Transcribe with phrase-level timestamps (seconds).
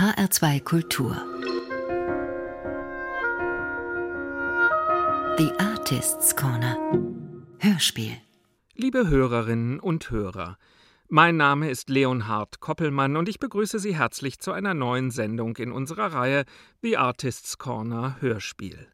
[0.00, 1.14] HR2 Kultur.
[5.36, 6.78] The Artists Corner.
[7.58, 8.16] Hörspiel.
[8.74, 10.56] Liebe Hörerinnen und Hörer,
[11.10, 15.70] mein Name ist Leonhard Koppelmann und ich begrüße Sie herzlich zu einer neuen Sendung in
[15.70, 16.44] unserer Reihe
[16.80, 18.88] The Artists Corner Hörspiel.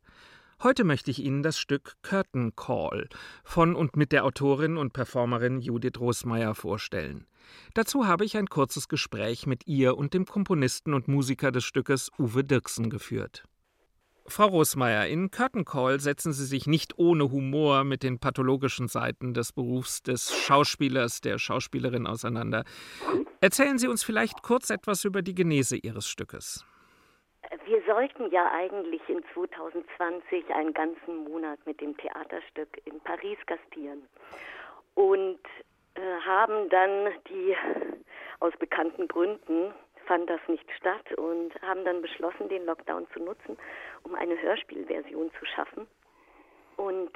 [0.63, 3.11] Heute möchte ich Ihnen das Stück Curtain Call
[3.45, 7.27] von und mit der Autorin und Performerin Judith Rosmeier vorstellen.
[7.75, 12.11] Dazu habe ich ein kurzes Gespräch mit ihr und dem Komponisten und Musiker des Stückes
[12.19, 13.45] Uwe Dirksen geführt.
[14.29, 19.35] Frau Rosmeier, in Curtain Call setzen Sie sich nicht ohne Humor mit den pathologischen Seiten
[19.35, 22.65] des Berufs des Schauspielers, der Schauspielerin auseinander.
[23.43, 26.65] Erzählen Sie uns vielleicht kurz etwas über die Genese Ihres Stückes.
[27.65, 34.09] Wir sollten ja eigentlich in 2020 einen ganzen Monat mit dem Theaterstück in Paris gastieren.
[34.95, 35.41] Und
[35.95, 37.57] äh, haben dann die,
[38.41, 39.75] aus bekannten Gründen,
[40.07, 43.59] fand das nicht statt und haben dann beschlossen, den Lockdown zu nutzen,
[44.05, 45.87] um eine Hörspielversion zu schaffen.
[46.77, 47.11] Und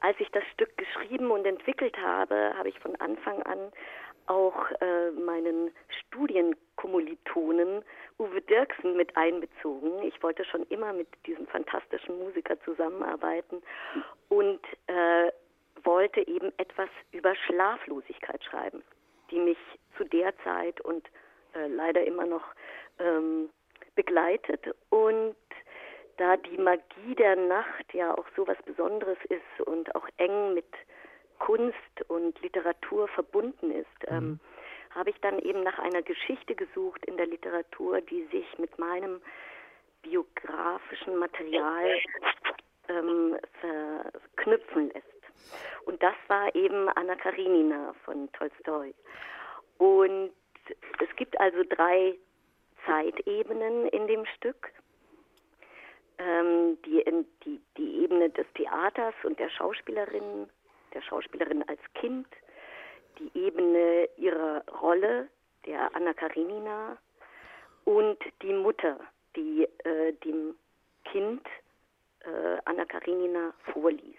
[0.00, 3.72] als ich das Stück geschrieben und entwickelt habe, habe ich von Anfang an
[4.28, 5.70] auch äh, meinen
[6.06, 7.84] Studienkommilitonen
[8.18, 10.02] Uwe Dirksen mit einbezogen.
[10.02, 13.62] Ich wollte schon immer mit diesem fantastischen Musiker zusammenarbeiten
[14.28, 15.30] und äh,
[15.84, 18.82] wollte eben etwas über Schlaflosigkeit schreiben,
[19.30, 19.58] die mich
[19.96, 21.06] zu der Zeit und
[21.54, 22.44] äh, leider immer noch
[22.98, 23.50] ähm,
[23.94, 24.74] begleitet.
[24.90, 25.36] Und
[26.16, 30.66] da die Magie der Nacht ja auch so was Besonderes ist und auch eng mit
[31.38, 31.76] Kunst
[32.08, 34.40] und Literatur verbunden ist, ähm, mhm.
[34.90, 39.20] habe ich dann eben nach einer Geschichte gesucht in der Literatur, die sich mit meinem
[40.02, 41.98] biografischen Material
[42.88, 45.06] ähm, verknüpfen lässt.
[45.84, 48.94] Und das war eben Anna Karenina von Tolstoi.
[49.78, 50.32] Und
[51.00, 52.16] es gibt also drei
[52.86, 54.70] Zeitebenen in dem Stück.
[56.18, 57.04] Ähm, die,
[57.44, 60.48] die, die Ebene des Theaters und der Schauspielerin,
[60.94, 62.26] der Schauspielerin als Kind,
[63.18, 65.28] die Ebene ihrer Rolle,
[65.66, 66.96] der Anna Karenina,
[67.84, 68.98] und die Mutter,
[69.34, 70.54] die äh, dem
[71.04, 71.46] Kind
[72.20, 74.18] äh, Anna Karenina vorliest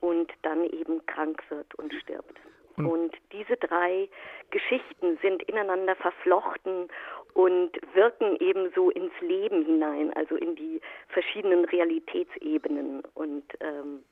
[0.00, 2.40] und dann eben krank wird und stirbt.
[2.76, 4.08] Und, und diese drei
[4.50, 6.88] Geschichten sind ineinander verflochten
[7.34, 13.02] und wirken ebenso ins Leben hinein, also in die verschiedenen Realitätsebenen.
[13.14, 14.04] Und ähm,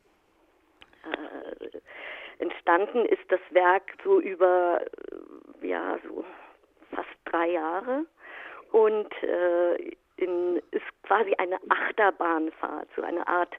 [1.13, 4.81] äh, entstanden ist das Werk so über
[5.63, 6.25] ja so
[6.95, 8.05] fast drei Jahre
[8.73, 9.77] und äh,
[10.17, 13.55] in, ist quasi eine Achterbahnfahrt, so eine Art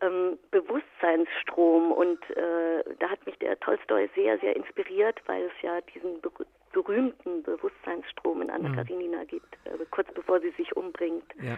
[0.00, 1.92] ähm, Bewusstseinsstrom.
[1.92, 6.30] Und äh, da hat mich der Tolstoi sehr, sehr inspiriert, weil es ja diesen ber
[6.72, 8.76] berühmten Bewusstseinsstrom in Anna mhm.
[8.76, 11.24] Karenina gibt, äh, kurz bevor sie sich umbringt.
[11.40, 11.56] Ja.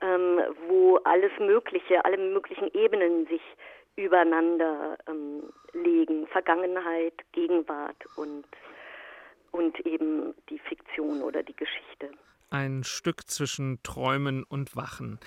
[0.00, 3.42] Ähm, wo alles Mögliche, alle möglichen Ebenen sich
[3.98, 5.42] übereinander ähm,
[5.72, 8.44] legen, Vergangenheit, Gegenwart und,
[9.50, 12.10] und eben die Fiktion oder die Geschichte.
[12.50, 15.18] Ein Stück zwischen Träumen und Wachen.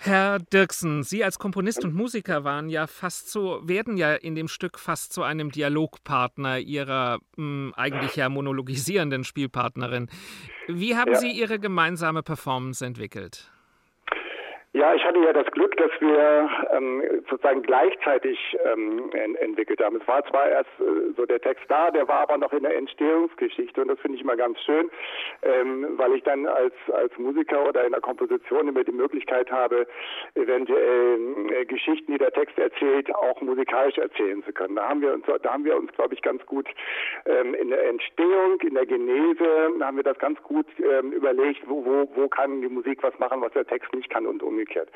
[0.00, 4.46] Herr Dirksen, Sie als Komponist und Musiker waren ja fast so, werden ja in dem
[4.46, 10.08] Stück fast zu einem Dialogpartner Ihrer mh, hm, eigentlich ja monologisierenden Spielpartnerin.
[10.68, 11.18] Wie haben ja.
[11.18, 13.50] Sie Ihre gemeinsame Performance entwickelt?
[14.78, 19.96] Ja, ich hatte ja das Glück, dass wir ähm, sozusagen gleichzeitig ähm, en entwickelt haben.
[19.96, 22.76] Es war zwar erst äh, so der Text da, der war aber noch in der
[22.76, 24.88] Entstehungsgeschichte und das finde ich immer ganz schön,
[25.42, 29.84] ähm, weil ich dann als als Musiker oder in der Komposition immer die Möglichkeit habe,
[30.36, 31.18] eventuell
[31.50, 34.76] äh, Geschichten, die der Text erzählt, auch musikalisch erzählen zu können.
[34.76, 36.68] Da haben wir uns, da haben wir uns, glaube ich, ganz gut
[37.26, 41.84] ähm, in der Entstehung, in der Genese, haben wir das ganz gut ähm, überlegt, wo,
[41.84, 44.90] wo wo kann die Musik was machen, was der Text nicht kann und umgekehrt umgekehrt.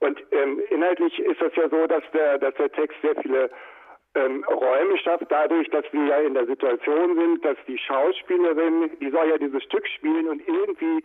[0.00, 3.50] Und ähm, inhaltlich ist es ja so, dass der, dass der Text sehr viele
[4.14, 9.10] ähm, Räume schafft, dadurch, dass wir ja in der Situation sind, dass die Schauspielerin, die
[9.10, 11.04] soll ja dieses Stück spielen und irgendwie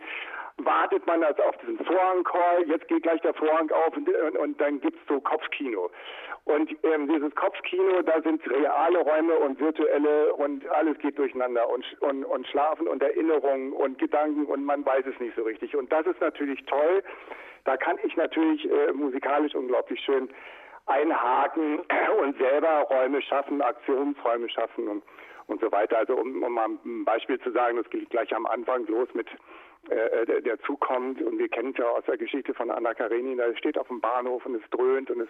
[0.58, 4.60] wartet man also auf diesen Vorhang-Call, jetzt geht gleich der Vorhang auf und, und, und
[4.60, 5.90] dann gibt's so Kopfkino.
[6.44, 11.84] Und ähm, dieses Kopfkino, da sind reale Räume und virtuelle und alles geht durcheinander und,
[12.00, 15.76] und, und Schlafen und Erinnerungen und Gedanken und man weiß es nicht so richtig.
[15.76, 17.02] Und das ist natürlich toll,
[17.66, 20.28] da kann ich natürlich äh, musikalisch unglaublich schön
[20.86, 21.80] einhaken
[22.22, 25.02] und selber Räume schaffen, Aktionsräume schaffen und,
[25.48, 25.98] und so weiter.
[25.98, 29.28] Also um, um mal ein Beispiel zu sagen, das geht gleich am Anfang los mit
[29.90, 31.22] äh, der, der zukommt.
[31.22, 33.46] Und wir kennen es ja aus der Geschichte von Anna Karenina.
[33.46, 35.28] Da steht auf dem Bahnhof und es dröhnt und es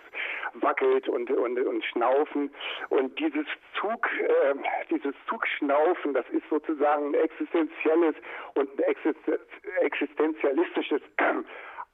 [0.54, 2.50] wackelt und, und, und schnaufen.
[2.88, 3.46] Und dieses
[3.78, 4.54] Zug, äh,
[4.90, 8.14] dieses Zugschnaufen, das ist sozusagen ein existenzielles
[8.54, 8.84] und ein
[9.80, 11.02] existenzialistisches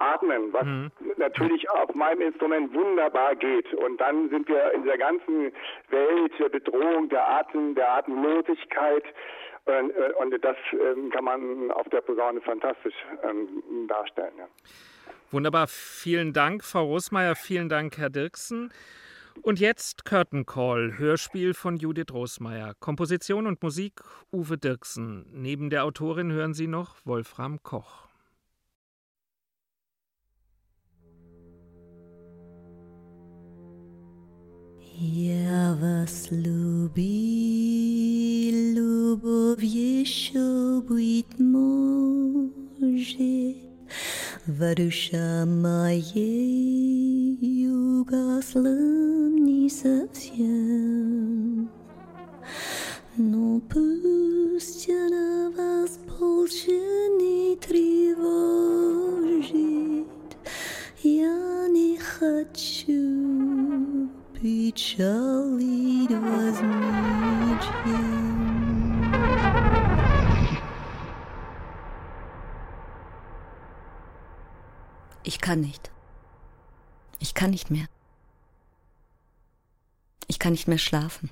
[0.02, 0.90] Atmen, was mhm.
[1.16, 3.72] natürlich auf meinem Instrument wunderbar geht.
[3.74, 5.52] Und dann sind wir in der ganzen
[5.90, 9.04] Welt der Bedrohung, der Atem, der Atemlosigkeit,
[9.64, 14.32] und, äh, und das ähm, kann man auf der Posaune fantastisch ähm, darstellen.
[14.36, 14.48] Ja.
[15.30, 18.72] Wunderbar, vielen Dank, Frau Rosmeier, vielen Dank, Herr Dirksen.
[19.40, 22.74] Und jetzt Curtain Call, Hörspiel von Judith Rosmeier.
[22.80, 25.26] Komposition und Musik Uwe Dirksen.
[25.32, 28.08] Neben der Autorin hören Sie noch Wolfram Koch.
[35.04, 37.02] Я вас люби,
[38.72, 42.54] любовь еще быть может,
[44.46, 46.08] В душа моей
[47.68, 49.01] угасла
[80.62, 81.28] nicht mehr schlafen.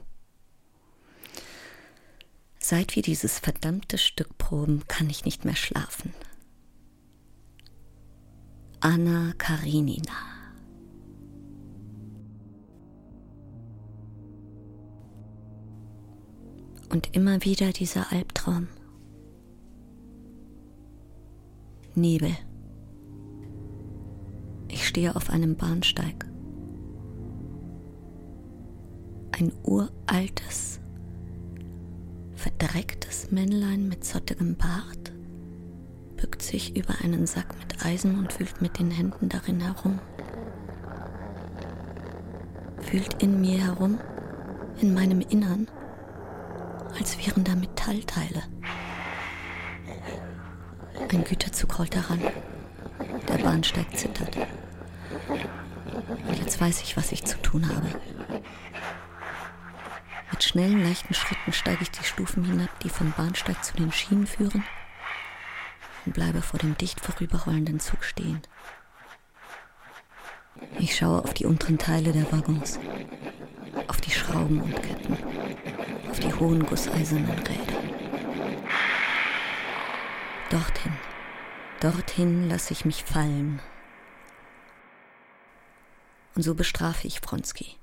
[2.59, 6.13] Seit wir dieses verdammte Stück proben, kann ich nicht mehr schlafen.
[8.81, 10.13] Anna Karinina.
[16.89, 18.67] Und immer wieder dieser Albtraum.
[21.95, 22.37] Nebel.
[24.67, 26.30] Ich stehe auf einem Bahnsteig.
[29.41, 30.81] Ein uraltes,
[32.35, 35.13] verdrecktes Männlein mit zottigem Bart
[36.19, 39.99] bückt sich über einen Sack mit Eisen und fühlt mit den Händen darin herum.
[42.83, 43.99] Fühlt in mir herum,
[44.79, 45.69] in meinem Innern
[46.99, 48.43] als wären da Metallteile.
[51.11, 52.21] Ein Güterzug rollt heran.
[53.27, 54.37] Der Bahnsteig zittert.
[56.39, 57.89] Jetzt weiß ich, was ich zu tun habe.
[60.41, 64.27] Mit schnellen, leichten Schritten steige ich die Stufen hinab, die vom Bahnsteig zu den Schienen
[64.27, 64.65] führen,
[66.07, 68.41] und bleibe vor dem dicht vorüberrollenden Zug stehen.
[70.79, 72.79] Ich schaue auf die unteren Teile der Waggons,
[73.87, 75.19] auf die Schrauben und Ketten,
[76.11, 77.83] auf die hohen gusseisernen Räder.
[80.49, 80.93] Dorthin,
[81.81, 83.61] dorthin lasse ich mich fallen.
[86.35, 87.77] Und so bestrafe ich Bronski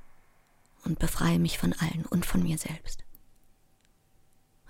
[0.88, 3.04] und befreie mich von allen und von mir selbst.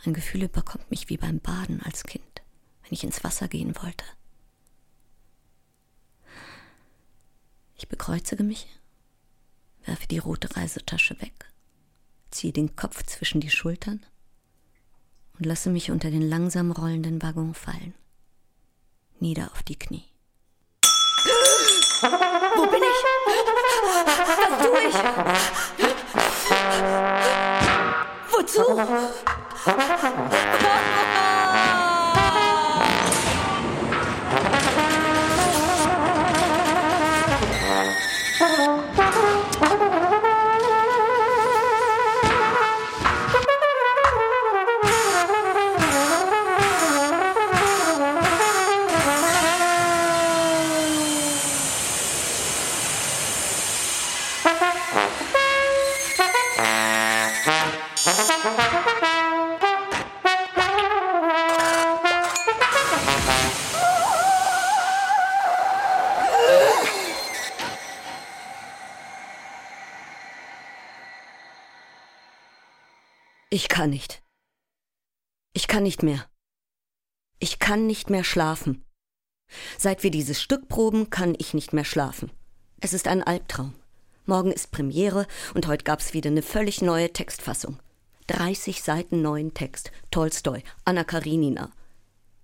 [0.04, 2.42] Ein Gefühl überkommt mich wie beim Baden als Kind,
[2.84, 4.06] wenn ich ins Wasser gehen wollte.
[7.75, 8.68] Ich bekreuzige mich,
[9.86, 11.48] werfe die rote Reisetasche weg
[12.31, 14.06] ziehe den Kopf zwischen die Schultern
[15.38, 17.94] und lasse mich unter den langsam rollenden Waggon fallen.
[19.19, 20.06] Nieder auf die Knie.
[22.02, 23.04] Wo bin ich?
[24.46, 24.96] Was tue ich?
[28.31, 28.64] Wozu?
[73.57, 74.21] Ich kann nicht.
[75.52, 76.28] Ich kann nicht mehr.
[77.40, 78.85] Ich kann nicht mehr schlafen.
[79.80, 82.30] Seit wir dieses Stück proben, kann ich nicht mehr schlafen.
[82.81, 83.73] Es ist ein Albtraum.
[84.28, 87.80] Morgen ist Premiere und heute gab's wieder eine völlig neue Textfassung.
[88.28, 89.92] 30 Seiten neuen Text.
[90.11, 91.71] Tolstoi, Anna Karinina.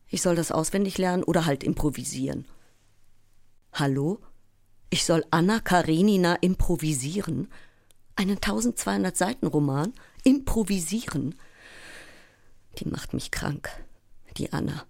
[0.07, 2.47] Ich soll das auswendig lernen oder halt improvisieren.
[3.71, 4.19] Hallo?
[4.89, 7.51] Ich soll Anna Karenina improvisieren?
[8.15, 9.93] Einen 1200 Seiten Roman?
[10.23, 11.35] Improvisieren.
[12.79, 13.69] Die macht mich krank,
[14.37, 14.85] die Anna.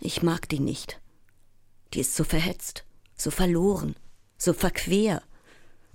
[0.00, 1.00] Ich mag die nicht.
[1.94, 2.84] Die ist so verhetzt,
[3.16, 3.96] so verloren,
[4.36, 5.22] so verquer.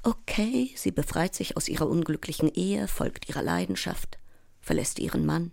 [0.04, 4.20] Okay, sie befreit sich aus ihrer unglücklichen Ehe, folgt ihrer Leidenschaft,
[4.60, 5.52] verlässt ihren Mann,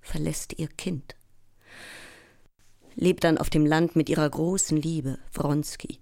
[0.00, 1.14] verlässt ihr Kind.
[2.94, 6.00] Lebt dann auf dem Land mit ihrer großen Liebe, Wronski.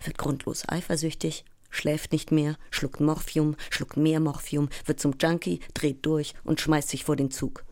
[0.00, 6.04] Wird grundlos eifersüchtig, schläft nicht mehr, schluckt Morphium, schluckt mehr Morphium, wird zum Junkie, dreht
[6.06, 7.64] durch und schmeißt sich vor den Zug.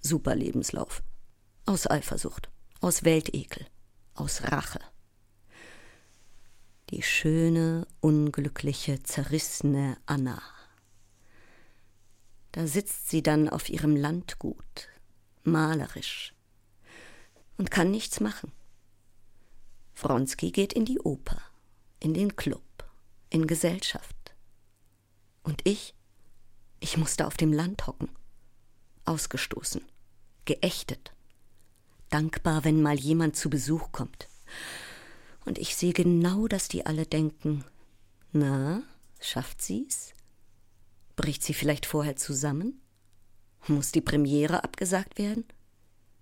[0.00, 1.02] Super Lebenslauf.
[1.66, 2.50] Aus Eifersucht,
[2.80, 3.66] aus Weltekel,
[4.14, 4.80] aus Rache.
[6.90, 10.42] Die schöne, unglückliche, zerrissene Anna.
[12.52, 14.88] Da sitzt sie dann auf ihrem Landgut,
[15.42, 16.34] malerisch,
[17.56, 18.52] und kann nichts machen.
[19.96, 21.40] Wronski geht in die Oper,
[22.00, 22.62] in den Club,
[23.34, 24.34] in Gesellschaft.
[25.42, 25.92] Und ich,
[26.78, 28.08] ich musste auf dem Land hocken,
[29.04, 29.82] ausgestoßen,
[30.44, 31.12] geächtet,
[32.10, 34.28] dankbar, wenn mal jemand zu Besuch kommt.
[35.44, 37.64] Und ich sehe genau, dass die alle denken,
[38.30, 38.84] na,
[39.20, 40.14] schafft sie's?
[41.16, 42.80] Bricht sie vielleicht vorher zusammen?
[43.66, 45.44] Muss die Premiere abgesagt werden?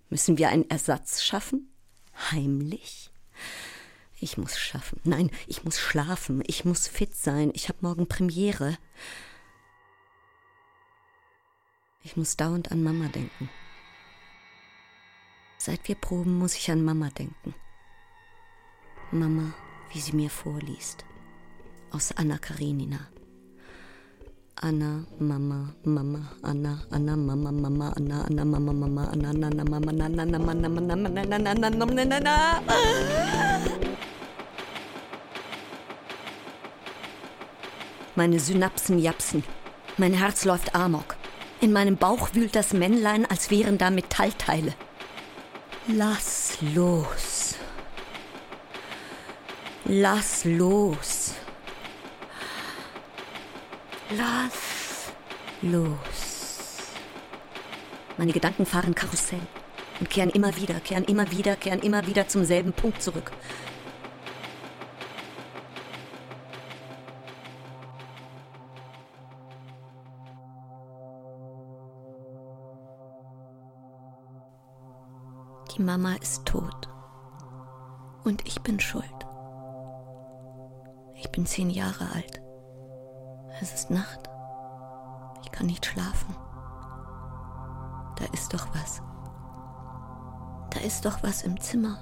[0.09, 1.71] Müssen wir einen Ersatz schaffen?
[2.31, 3.12] Heimlich?
[4.23, 5.00] Ich muss schaffen.
[5.02, 6.45] Nein, ich muss schlafen.
[6.47, 7.50] Ich muss fit sein.
[7.55, 8.79] Ich habe morgen Premiere.
[12.05, 13.50] Ich muss dauernd an Mama denken.
[15.59, 17.52] Seit wir proben, muss ich an Mama denken.
[19.11, 19.55] Mama,
[19.93, 21.05] wie sie mir vorliest.
[21.91, 23.09] Aus Anna Karenina.
[24.55, 29.99] Anna, Mama, Mama, Anna, Anna, Mama, Mama, Anna, Anna, Mama, Mama, Anna, Anna, Anna, Mama,
[29.99, 32.37] Anna, Anna, Anna, Anna, Anna, Anna, Anna, Anna, Anna,
[32.69, 33.72] Anna.
[38.23, 39.43] Meine Synapsen japsen.
[39.97, 41.17] Mein Herz läuft amok.
[41.61, 44.75] In meinem Bauch wühlt das Männlein, als wären da Metallteile.
[45.88, 47.57] Lass los.
[49.87, 51.35] Lass los.
[54.11, 55.11] Lass
[55.62, 55.99] los.
[58.19, 59.41] Meine Gedanken fahren Karussell
[59.99, 63.33] und kehren immer wieder, kehren immer wieder, kehren immer wieder zum selben Punkt zurück.
[75.76, 76.88] Die Mama ist tot.
[78.25, 79.05] Und ich bin schuld.
[81.14, 82.43] Ich bin zehn Jahre alt.
[83.59, 84.29] Es ist Nacht.
[85.43, 86.37] Ich kann nicht schlafen.
[88.17, 89.00] Da ist doch was.
[90.71, 91.97] Da ist doch was im Zimmer.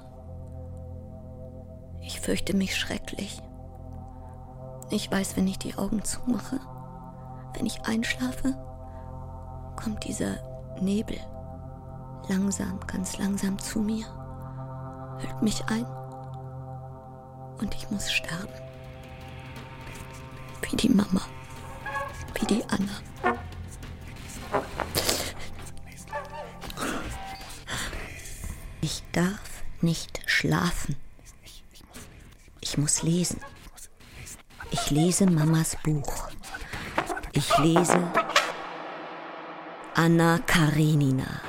[2.00, 3.41] Ich fürchte mich schrecklich.
[4.91, 6.59] Ich weiß, wenn ich die Augen zumache,
[7.55, 8.55] wenn ich einschlafe,
[9.77, 10.39] kommt dieser
[10.81, 11.19] Nebel
[12.29, 14.07] langsam, ganz langsam zu mir,
[15.21, 15.87] hüllt mich ein
[17.59, 18.49] und ich muss sterben.
[20.62, 21.23] Wie die Mama,
[22.35, 22.93] wie die Anna.
[28.81, 30.97] Ich darf nicht schlafen.
[32.61, 33.41] Ich muss lesen.
[34.71, 36.29] Ich lese Mamas Buch.
[37.33, 37.99] Ich lese
[39.97, 41.41] Anna Karenina.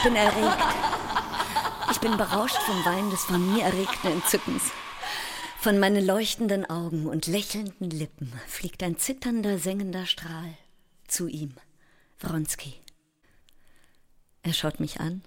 [0.00, 0.64] Ich bin erregt.
[1.90, 4.62] Ich bin berauscht vom Wein des von mir erregten Entzückens.
[5.58, 10.56] Von meinen leuchtenden Augen und lächelnden Lippen fliegt ein zitternder, sengender Strahl
[11.06, 11.52] zu ihm,
[12.18, 12.76] Wronski.
[14.42, 15.20] Er schaut mich an.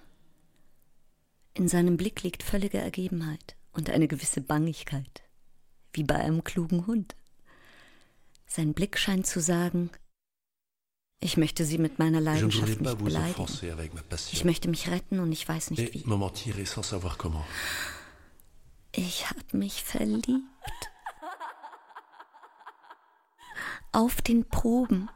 [1.52, 5.22] In seinem Blick liegt völlige Ergebenheit und eine gewisse Bangigkeit,
[5.92, 7.14] wie bei einem klugen Hund.
[8.48, 9.90] Sein Blick scheint zu sagen,
[11.24, 13.46] ich möchte sie mit meiner ne Leidenschaft nicht beleidigen.
[14.30, 16.04] Ich möchte mich retten und ich weiß nicht wie.
[18.92, 20.28] Ich hab mich verliebt.
[23.90, 25.08] Auf den Proben.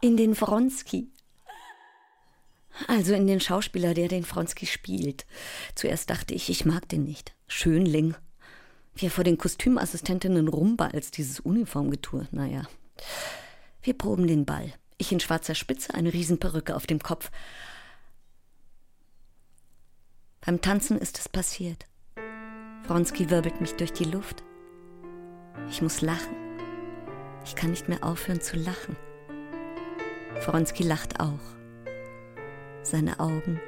[0.00, 1.12] In den Wronski.
[2.88, 5.26] Also in den Schauspieler, der den Wronski spielt.
[5.76, 7.36] Zuerst dachte ich, ich mag den nicht.
[7.46, 8.16] Schönling.
[8.96, 12.26] Wie er vor den Kostümassistentinnen rumbalzt, dieses Uniformgetue.
[12.32, 12.64] Naja.
[13.82, 14.74] Wir proben den Ball.
[14.98, 17.30] Ich in schwarzer Spitze, eine Riesenperücke auf dem Kopf.
[20.40, 21.86] Beim Tanzen ist es passiert.
[22.86, 24.42] Wronski wirbelt mich durch die Luft.
[25.70, 26.34] Ich muss lachen.
[27.44, 28.96] Ich kann nicht mehr aufhören zu lachen.
[30.44, 31.40] Wronski lacht auch.
[32.82, 33.60] Seine Augen,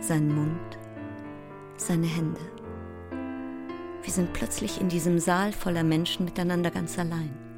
[0.00, 0.78] sein Mund,
[1.76, 2.40] seine Hände.
[4.02, 7.51] Wir sind plötzlich in diesem Saal voller Menschen miteinander ganz allein.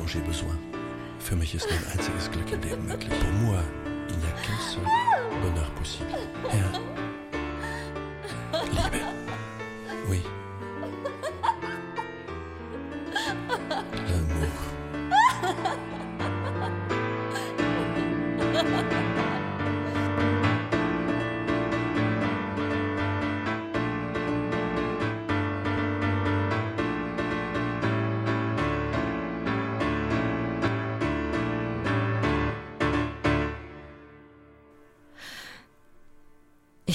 [0.00, 0.56] Dont j'ai besoin.
[1.18, 3.10] Für mich ist ein einziges Glück im Leben möglich.
[3.10, 3.62] Pour moi,
[4.08, 4.84] il n'y a qu'un seul
[5.42, 6.18] bonheur possible.
[6.48, 6.80] Herr.
[8.72, 9.19] Liebe.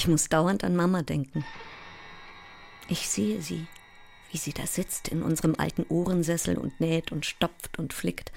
[0.06, 1.44] Ich muss dauernd an Mama denken.
[2.86, 3.66] Ich sehe sie,
[4.30, 8.30] wie sie da sitzt in unserem alten Ohrensessel und näht und stopft und flickt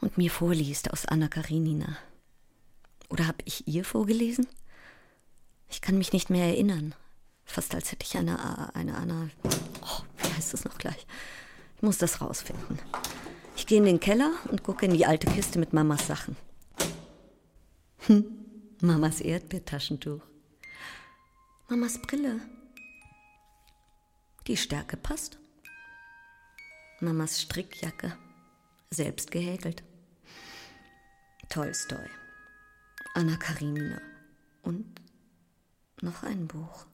[0.00, 1.96] und mir vorliest aus Anna Karenina.
[3.08, 4.46] Oder habe ich ihr vorgelesen?
[5.68, 6.94] Ich kann mich nicht mehr erinnern.
[7.44, 9.30] Fast als hätte ich eine, eine Anna.
[9.82, 11.04] Oh, wie heißt das noch gleich?
[11.78, 12.78] Ich muss das rausfinden.
[13.56, 16.36] Ich gehe in den Keller und gucke in die alte Kiste mit Mamas Sachen.
[18.06, 18.24] Hm,
[18.80, 20.20] Mamas Erdbeertaschentuch.
[21.66, 22.42] Mamas Brille.
[24.46, 25.38] Die Stärke passt.
[27.00, 28.18] Mamas Strickjacke.
[28.90, 29.82] Selbst gehäkelt.
[31.48, 32.06] Tolstoi.
[33.14, 33.98] Anna Karenina.
[34.62, 35.00] Und
[36.02, 36.86] noch ein Buch.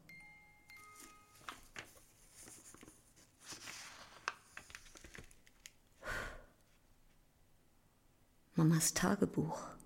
[8.55, 9.80] Mamas Tagebuch.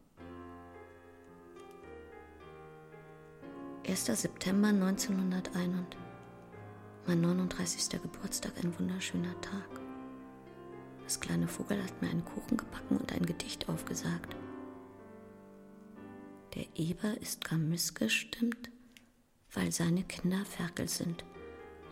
[3.87, 4.07] 1.
[4.07, 5.85] September 1901.
[7.07, 8.01] Mein 39.
[8.01, 9.69] Geburtstag, ein wunderschöner Tag.
[11.03, 14.35] Das kleine Vogel hat mir einen Kuchen gebacken und ein Gedicht aufgesagt.
[16.55, 18.71] Der Eber ist gar missgestimmt,
[19.53, 21.27] weil seine Kinder Ferkel sind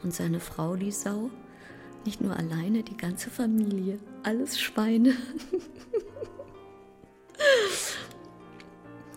[0.02, 1.31] und seine Frau die Sau,
[2.07, 5.11] nicht nur alleine, die ganze Familie, alles Schweine.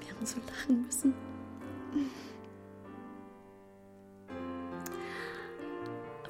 [0.02, 1.14] Wir haben so lachen müssen.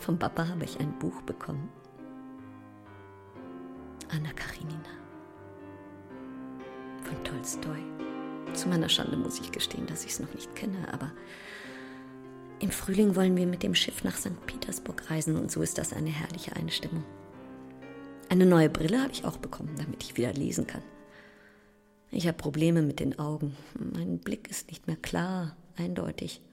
[0.06, 1.68] Vom Papa habe ich ein Buch bekommen.
[4.10, 4.92] Anna Karenina.
[7.02, 7.80] Von Tolstoi.
[8.54, 11.12] Zu meiner Schande muss ich gestehen, dass ich es noch nicht kenne, aber
[12.60, 14.46] im Frühling wollen wir mit dem Schiff nach St.
[14.46, 17.04] Petersburg reisen und so ist das eine herrliche Einstimmung.
[18.30, 20.84] Eine neue Brille habe ich auch bekommen, damit ich wieder lesen kann.
[22.12, 23.58] Ich habe Probleme mit den Augen.
[23.74, 26.44] Mein Blick ist nicht mehr klar, eindeutig,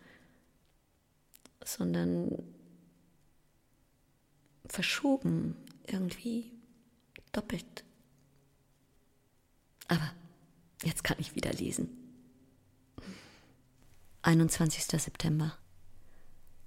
[1.63, 2.39] sondern
[4.67, 6.53] verschoben, irgendwie
[7.33, 7.85] doppelt.
[9.89, 10.13] Aber
[10.83, 11.89] jetzt kann ich wieder lesen.
[14.23, 14.85] 21.
[14.85, 15.57] September.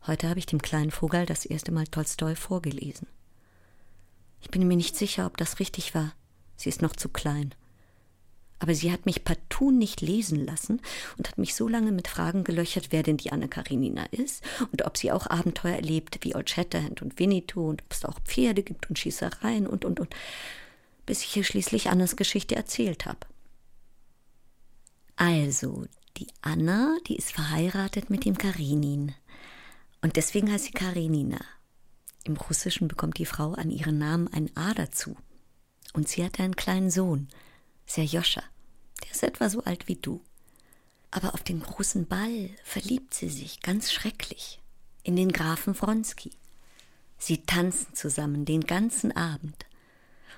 [0.05, 3.07] Heute habe ich dem kleinen Vogel das erste Mal Tolstoi vorgelesen.
[4.41, 6.13] Ich bin mir nicht sicher, ob das richtig war.
[6.57, 7.55] Sie ist noch zu klein.
[8.59, 10.81] Aber sie hat mich partout nicht lesen lassen
[11.17, 14.85] und hat mich so lange mit Fragen gelöchert, wer denn die Anne Karenina ist und
[14.85, 18.63] ob sie auch Abenteuer erlebt wie Old Shatterhand und Winnetou und ob es auch Pferde
[18.63, 20.15] gibt und Schießereien und und und,
[21.05, 23.19] bis ich ihr schließlich Annas Geschichte erzählt habe.
[25.17, 25.85] Also,
[26.17, 29.13] die Anna, die ist verheiratet mit dem Karenin.
[30.01, 31.39] Und deswegen heißt sie Karenina.
[32.23, 35.15] Im Russischen bekommt die Frau an ihren Namen ein A dazu.
[35.93, 37.27] Und sie hat einen kleinen Sohn,
[37.85, 38.43] Serjoscha.
[39.03, 40.21] Der ist etwa so alt wie du.
[41.11, 44.59] Aber auf dem großen Ball verliebt sie sich ganz schrecklich
[45.03, 46.31] in den Grafen Wronski.
[47.17, 49.65] Sie tanzen zusammen den ganzen Abend.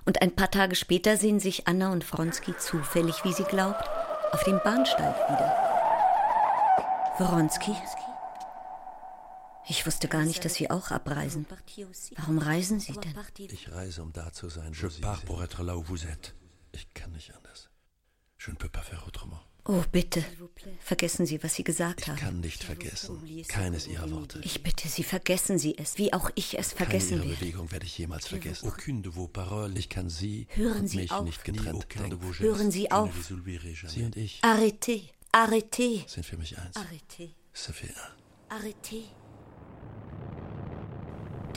[0.05, 3.83] Und ein paar Tage später sehen sich Anna und Wronski zufällig, wie sie glaubt,
[4.31, 5.67] auf dem Bahnsteig wieder.
[7.17, 7.75] Wronski?
[9.69, 11.45] Ich wusste gar nicht, dass Sie auch abreisen.
[12.15, 13.15] Warum reisen Sie denn?
[13.38, 14.71] Ich reise, um da zu sein.
[14.71, 16.33] Je pars pour être là où vous êtes.
[16.71, 17.69] Ich kann nicht anders.
[18.39, 19.39] Je ne peux pas faire autrement.
[19.69, 20.23] Oh, bitte.
[20.80, 22.15] Vergessen Sie, was Sie gesagt Ich haben.
[22.17, 23.21] kann nicht vergessen.
[23.49, 24.39] Keines Ihrer Worte.
[24.43, 27.36] Ich bitte Sie, vergessen Sie es, wie auch ich es Keine vergessen Ihrer werde.
[27.39, 28.69] Bewegung werde ich jemals vergessen.
[28.69, 29.77] Aucune de vos paroles.
[29.77, 31.25] Ich kann Sie Hören und Sie mich auf.
[31.25, 32.71] nicht getrennt Hören denken.
[32.71, 33.12] Sie auf.
[33.88, 36.75] Sie und ich Arrêtez, arrêtez, sind für mich eins.
[36.77, 38.56] arrêtez, Ça fait un.
[38.56, 39.03] arrêtez.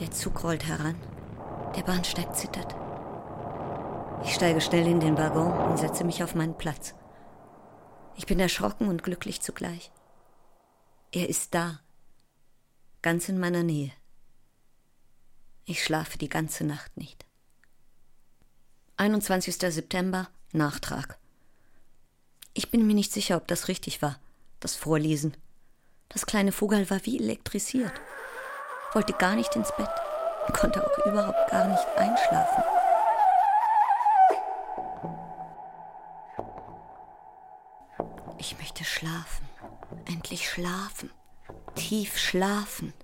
[0.01, 0.96] Der Zug rollt heran.
[1.77, 2.75] Der Bahnsteig zittert.
[4.23, 6.95] Ich steige schnell in den Waggon und setze mich auf meinen Platz.
[8.17, 9.91] Ich bin erschrocken und glücklich zugleich.
[11.11, 11.81] Er ist da,
[13.03, 13.93] ganz in meiner Nähe.
[15.65, 17.25] Ich schlafe die ganze Nacht nicht.
[18.99, 19.57] 21.
[19.57, 21.19] September, Nachtrag.
[22.53, 24.19] Ich bin mir nicht sicher, ob das richtig war,
[24.61, 25.35] das Vorlesen.
[26.11, 27.93] Das kleine Vogel war wie elektrisiert,
[28.93, 29.89] wollte gar nicht ins Bett,
[30.53, 32.80] konnte auch überhaupt gar nicht einschlafen.
[38.40, 39.46] Ich möchte schlafen,
[40.07, 41.11] endlich schlafen,
[41.74, 42.94] tief schlafen.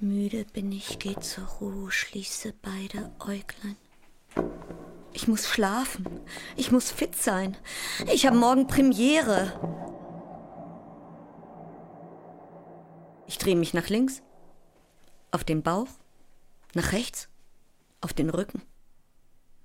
[0.00, 3.76] Müde bin ich, geh zur Ruhe, schließe beide Äuglein.
[5.12, 6.06] Ich muss schlafen.
[6.56, 7.54] Ich muss fit sein.
[8.10, 9.52] Ich habe morgen Premiere.
[13.26, 14.22] Ich drehe mich nach links,
[15.32, 15.88] auf den Bauch,
[16.72, 17.28] nach rechts,
[18.00, 18.62] auf den Rücken.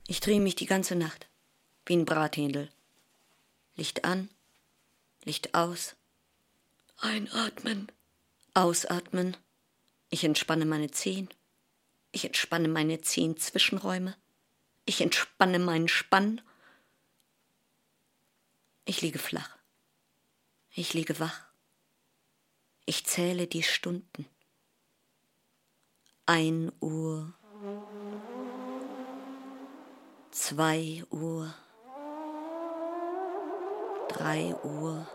[0.08, 1.30] Ich drehe mich die ganze Nacht,
[1.88, 2.69] wie ein Brathändel.
[3.76, 4.30] Licht an,
[5.23, 5.95] Licht aus.
[6.97, 7.91] Einatmen,
[8.54, 9.38] ausatmen.
[10.10, 11.30] Ich entspanne meine Zehen.
[12.12, 14.15] Ich entspanne meine zehn Zwischenräume.
[14.86, 16.41] Ich entspanne meinen Spann.
[18.86, 19.58] Ich liege flach.
[20.71, 21.41] Ich liege wach.
[22.86, 24.26] Ich zähle die Stunden.
[26.26, 27.34] Ein Uhr.
[30.32, 31.54] Zwei Uhr.
[34.10, 35.06] Drei Uhr.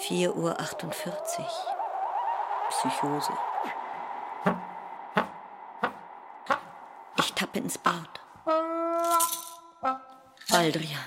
[0.00, 1.46] Vier Uhr achtundvierzig.
[2.68, 3.32] Psychose.
[7.18, 8.20] Ich tappe ins Bad.
[10.50, 11.00] Baldrian.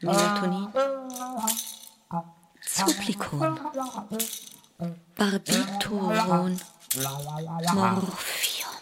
[0.00, 0.72] Melatonin.
[2.60, 3.60] Supplikon.
[5.16, 6.60] Barbituron.
[7.74, 8.74] Morphium.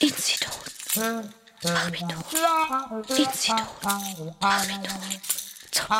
[0.00, 0.73] Inzidon.
[0.94, 1.30] Supplikon.
[4.38, 5.20] Barbiton.
[5.72, 5.98] Zup.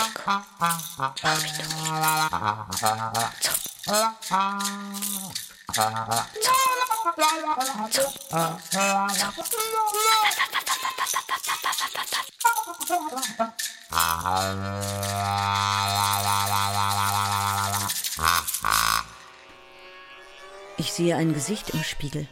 [20.76, 22.28] Ich sehe ein Gesicht im Spiegel.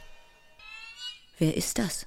[1.38, 2.06] Wer ist das?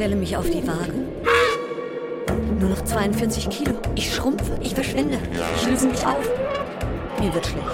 [0.00, 0.94] stelle mich auf die Waage.
[2.58, 3.74] Nur noch 42 Kilo.
[3.94, 5.18] Ich schrumpfe, ich verschwinde.
[5.56, 6.26] Ich löse mich auf.
[7.20, 7.66] Mir wird schlecht.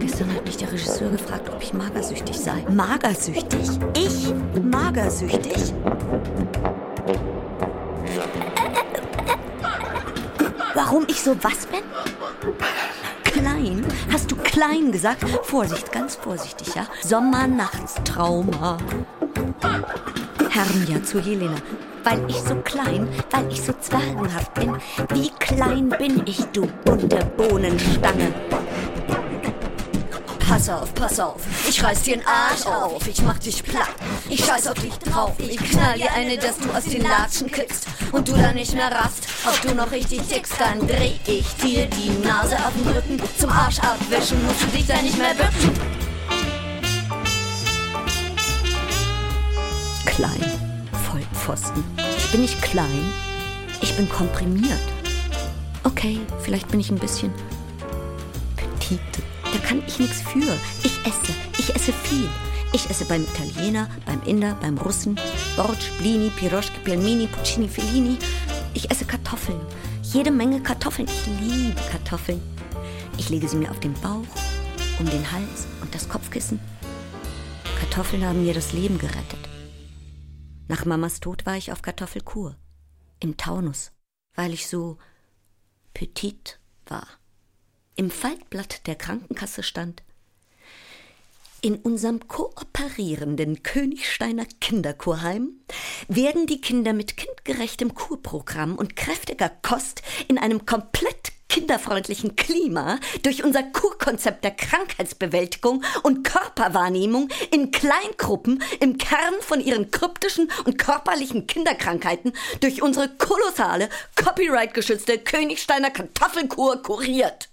[0.00, 2.64] Gestern hat mich der Regisseur gefragt, ob ich magersüchtig sei.
[2.72, 3.60] Magersüchtig?
[3.96, 4.34] Ich?
[4.60, 5.72] Magersüchtig?
[10.74, 11.84] Warum ich so was bin?
[13.22, 13.86] Klein?
[14.12, 14.21] Hast
[14.52, 15.24] klein gesagt?
[15.44, 16.86] Vorsicht, ganz vorsichtig, ja?
[17.02, 18.76] Sommernachtstrauma.
[20.50, 21.56] Hermia zu Jelena.
[22.04, 24.76] Weil ich so klein, weil ich so zwergenhaft bin.
[25.14, 28.34] Wie klein bin ich, du bunte Bohnenstange?
[30.62, 33.96] Pass auf, pass auf, ich reiß dir den Arsch auf, ich mach dich platt,
[34.28, 37.88] ich scheiß auf dich drauf, ich knall dir eine, dass du aus den Latschen kippst
[38.12, 41.86] und du dann nicht mehr raffst, ob du noch richtig tickst, dann dreh ich dir
[41.86, 45.80] die Nase auf den Rücken, zum Arsch abwischen, musst du dich dann nicht mehr bücken.
[50.06, 50.60] Klein,
[51.10, 51.82] Vollpfosten.
[52.18, 53.12] Ich bin nicht klein,
[53.80, 54.78] ich bin komprimiert.
[55.82, 57.32] Okay, vielleicht bin ich ein bisschen
[58.54, 59.31] petite.
[59.52, 60.58] Da kann ich nichts für.
[60.82, 62.28] Ich esse, ich esse viel.
[62.72, 65.20] Ich esse beim Italiener, beim Inder, beim Russen,
[65.56, 68.18] Borsch, Blini, Piroschke, Pelmini, Puccini, Fellini.
[68.72, 69.60] Ich esse Kartoffeln.
[70.02, 71.06] Jede Menge Kartoffeln.
[71.06, 72.40] Ich liebe Kartoffeln.
[73.18, 74.24] Ich lege sie mir auf den Bauch,
[74.98, 76.58] um den Hals und das Kopfkissen.
[77.78, 79.48] Kartoffeln haben mir das Leben gerettet.
[80.68, 82.56] Nach Mamas Tod war ich auf Kartoffelkur.
[83.20, 83.92] Im Taunus,
[84.34, 84.96] weil ich so
[85.92, 87.06] petit war.
[87.94, 90.02] Im Faltblatt der Krankenkasse stand,
[91.60, 95.60] in unserem kooperierenden Königsteiner Kinderkurheim
[96.08, 103.44] werden die Kinder mit kindgerechtem Kurprogramm und kräftiger Kost in einem komplett kinderfreundlichen Klima durch
[103.44, 111.46] unser Kurkonzept der Krankheitsbewältigung und Körperwahrnehmung in Kleingruppen im Kern von ihren kryptischen und körperlichen
[111.46, 117.51] Kinderkrankheiten durch unsere kolossale, copyright-geschützte Königsteiner Kartoffelkur kuriert.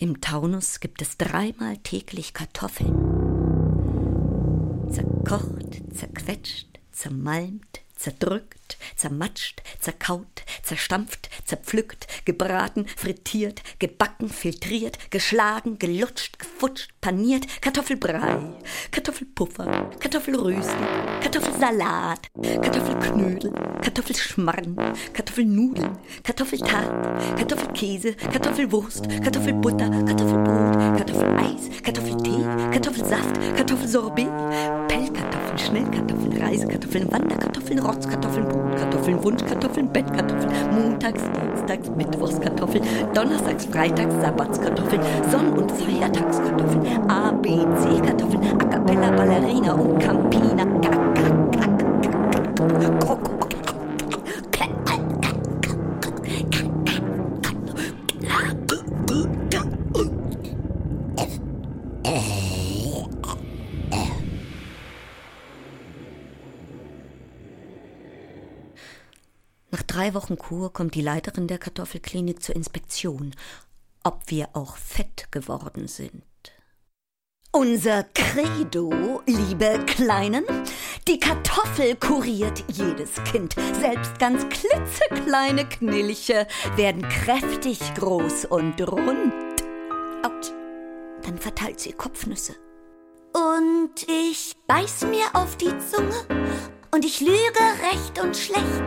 [0.00, 2.94] Im Taunus gibt es dreimal täglich Kartoffeln.
[4.92, 8.57] Zerkocht, zerquetscht, zermalmt, zerdrückt,
[8.96, 18.38] zermatscht, zerkaut, zerstampft, zerpflückt, gebraten, frittiert, gebacken, filtriert, geschlagen, gelutscht, gefutscht, paniert, Kartoffelbrei,
[18.90, 20.86] Kartoffelpuffer, Kartoffelröschen,
[21.22, 23.52] Kartoffelsalat, Kartoffelknödel,
[23.82, 24.76] Kartoffelschmarrn,
[25.12, 34.28] Kartoffelnudeln, Kartoffeltart, Kartoffelkäse, Kartoffelwurst, Kartoffelbutter, Kartoffelbrot, Kartoffeleis, Kartoffeltee, Kartoffelsaft, Kartoffelsorbet,
[34.88, 45.52] Pellkartoffeln, Schnellkartoffeln, Reisekartoffeln, Wanderkartoffeln, Rotzkartoffeln, Brotkartoffeln, Wunschkartoffeln, Bettkartoffeln, Montags, Dienstags, Mittwochskartoffeln, Donnerstags, Freitags, Sabbatskartoffeln, Sonn-
[45.52, 50.64] und Feiertagskartoffeln, A, B, C-Kartoffeln, A Cappella, Ballerina und Campina.
[50.64, 50.88] Nach
[70.08, 73.34] drei Wochen Kur kommt die Leiterin der Kartoffelklinik zur Inspektion,
[74.04, 76.22] ob wir auch fett geworden sind.
[77.52, 80.44] Unser Credo, liebe Kleinen,
[81.06, 83.54] die Kartoffel kuriert jedes Kind.
[83.80, 89.34] Selbst ganz klitzekleine Knilche werden kräftig groß und rund.
[90.22, 90.52] Autsch.
[91.22, 92.54] Dann verteilt sie Kopfnüsse.
[93.34, 96.48] Und ich beiß mir auf die Zunge
[96.90, 98.82] und ich lüge recht und schlecht,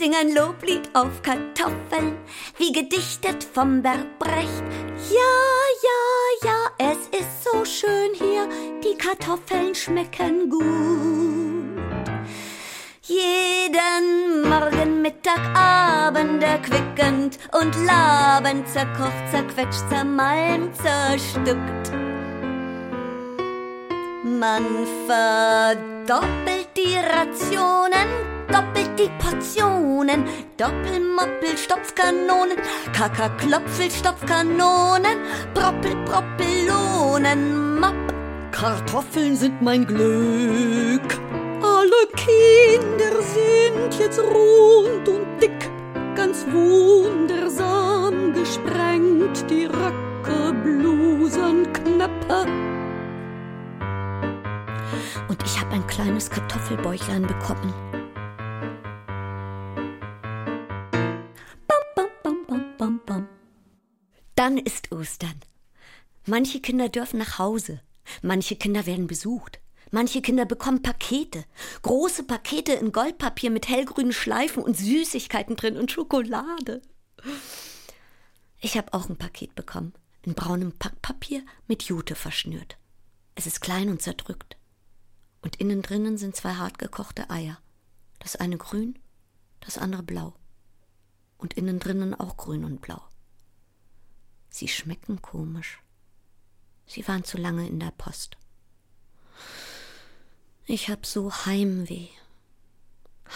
[0.00, 2.16] sing ein Loblied auf Kartoffeln,
[2.56, 4.64] wie gedichtet vom Bert Brecht.
[5.10, 5.34] Ja,
[5.82, 8.48] ja, ja, es ist so schön hier,
[8.82, 10.64] die Kartoffeln schmecken gut.
[13.02, 22.09] Jeden Morgen, Mittag, Abend erquickend und labend, zerkocht, zerquetscht, zermalmt, zerstückt.
[24.22, 28.06] Man verdoppelt die Rationen,
[28.52, 30.24] doppelt die Portionen,
[30.58, 32.58] Doppelmoppel, Stopfkanonen,
[32.92, 35.20] Kakaklopfel, Stopfkanonen,
[35.54, 37.94] Proppel, Proppelonen, Mopp.
[38.52, 41.18] Kartoffeln sind mein Glück.
[41.62, 45.70] Alle Kinder sind jetzt rund und dick,
[46.14, 52.79] ganz wundersam gesprengt, die Röcke, Blusen, Knöpfe.
[55.28, 57.72] Und ich habe ein kleines Kartoffelbäuchlein bekommen.
[64.40, 65.38] Dann ist Ostern.
[66.24, 67.82] Manche Kinder dürfen nach Hause.
[68.22, 69.60] Manche Kinder werden besucht.
[69.90, 71.44] Manche Kinder bekommen Pakete.
[71.82, 76.80] Große Pakete in Goldpapier mit hellgrünen Schleifen und Süßigkeiten drin und Schokolade.
[78.60, 79.92] Ich habe auch ein Paket bekommen.
[80.22, 82.78] In braunem Packpapier mit Jute verschnürt.
[83.34, 84.56] Es ist klein und zerdrückt.
[85.42, 87.58] Und innen drinnen sind zwei hartgekochte Eier.
[88.18, 88.98] Das eine grün,
[89.60, 90.34] das andere blau.
[91.38, 93.02] Und innen drinnen auch grün und blau.
[94.50, 95.82] Sie schmecken komisch.
[96.86, 98.36] Sie waren zu lange in der Post.
[100.66, 102.08] Ich hab so Heimweh.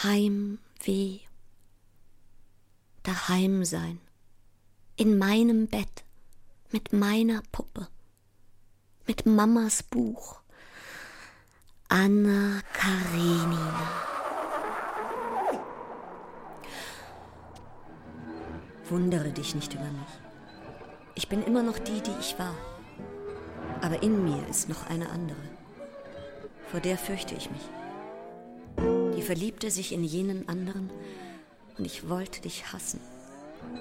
[0.03, 1.21] Heimweh.
[3.03, 4.01] Daheim sein.
[4.97, 6.05] In meinem Bett.
[6.71, 7.89] Mit meiner Puppe.
[9.07, 10.44] Mit Mamas Buch.
[11.89, 13.75] Anna Karenina.
[18.89, 20.21] Wundere dich nicht über mich.
[21.15, 22.55] Ich bin immer noch die, die ich war.
[23.83, 25.37] Aber in mir ist noch eine andere.
[26.71, 27.69] Vor der fürchte ich mich.
[29.17, 30.91] Die verliebte sich in jenen anderen
[31.79, 33.01] und ich wollte dich hassen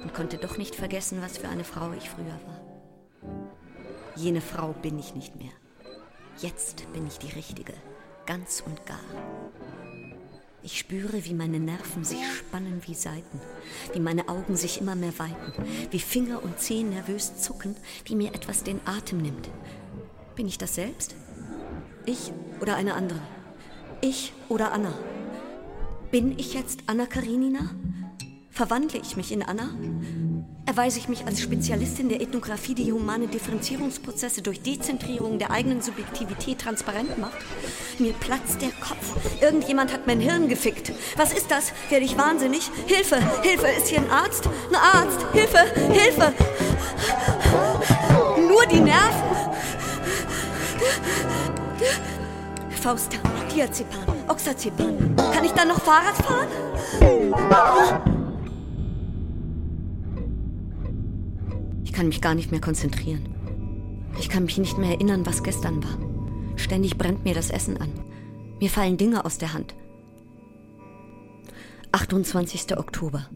[0.03, 2.61] und konnte doch nicht vergessen, was für eine Frau ich früher war.
[4.15, 5.51] Jene Frau bin ich nicht mehr.
[6.37, 7.73] Jetzt bin ich die Richtige,
[8.25, 8.99] ganz und gar.
[10.65, 13.41] Ich spüre, wie meine Nerven sich spannen wie Saiten,
[13.91, 15.53] wie meine Augen sich immer mehr weiten,
[15.91, 19.49] wie Finger und Zehen nervös zucken, wie mir etwas den Atem nimmt.
[20.35, 21.15] Bin ich das selbst?
[22.05, 22.31] Ich
[22.61, 23.19] oder eine andere?
[23.99, 24.93] Ich oder Anna?
[26.11, 27.71] Bin ich jetzt Anna Karinina?
[28.49, 29.75] Verwandle ich mich in Anna?
[30.73, 36.61] Erweise ich mich als Spezialistin der Ethnographie, die humane Differenzierungsprozesse durch Dezentrierung der eigenen Subjektivität
[36.61, 37.37] transparent macht?
[37.99, 39.13] Mir platzt der Kopf.
[39.39, 40.91] Irgendjemand hat mein Hirn gefickt.
[41.15, 41.73] Was ist das?
[41.91, 42.71] Werde ich wahnsinnig?
[42.87, 43.17] Hilfe!
[43.43, 43.67] Hilfe!
[43.67, 44.49] Ist hier ein Arzt?
[44.71, 45.19] Ein Arzt!
[45.31, 45.59] Hilfe!
[45.91, 46.33] Hilfe!
[48.41, 49.21] Nur die Nerven!
[52.81, 53.17] Fausta,
[53.53, 55.15] Diazepam, Oxazepam.
[55.35, 56.47] Kann ich dann noch Fahrrad fahren?
[62.03, 63.29] Kann mich gar nicht mehr konzentrieren.
[64.19, 65.97] Ich kann mich nicht mehr erinnern, was gestern war.
[66.57, 67.89] Ständig brennt mir das Essen an.
[68.59, 69.73] Mir fallen Dinge aus der Hand.
[71.93, 72.77] 28.
[72.77, 73.29] Oktober.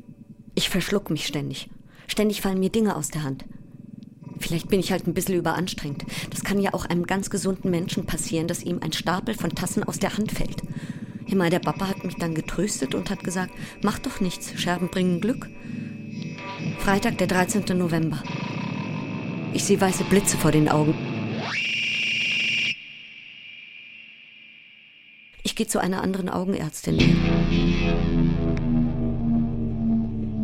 [0.53, 1.69] Ich verschluck mich ständig.
[2.07, 3.45] Ständig fallen mir Dinge aus der Hand.
[4.37, 6.03] Vielleicht bin ich halt ein bisschen überanstrengt.
[6.29, 9.85] Das kann ja auch einem ganz gesunden Menschen passieren, dass ihm ein Stapel von Tassen
[9.85, 10.61] aus der Hand fällt.
[11.25, 15.21] Immer der Papa hat mich dann getröstet und hat gesagt, mach doch nichts, Scherben bringen
[15.21, 15.47] Glück.
[16.79, 17.77] Freitag, der 13.
[17.77, 18.21] November.
[19.53, 20.95] Ich sehe weiße Blitze vor den Augen.
[25.43, 26.97] Ich gehe zu einer anderen Augenärztin.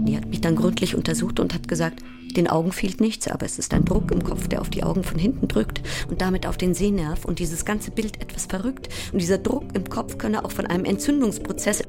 [0.08, 2.02] Die hat mich dann gründlich untersucht und hat gesagt,
[2.36, 5.04] den Augen fehlt nichts, aber es ist ein Druck im Kopf, der auf die Augen
[5.04, 8.90] von hinten drückt und damit auf den Sehnerv und dieses ganze Bild etwas verrückt.
[9.12, 11.84] Und dieser Druck im Kopf könne auch von einem Entzündungsprozess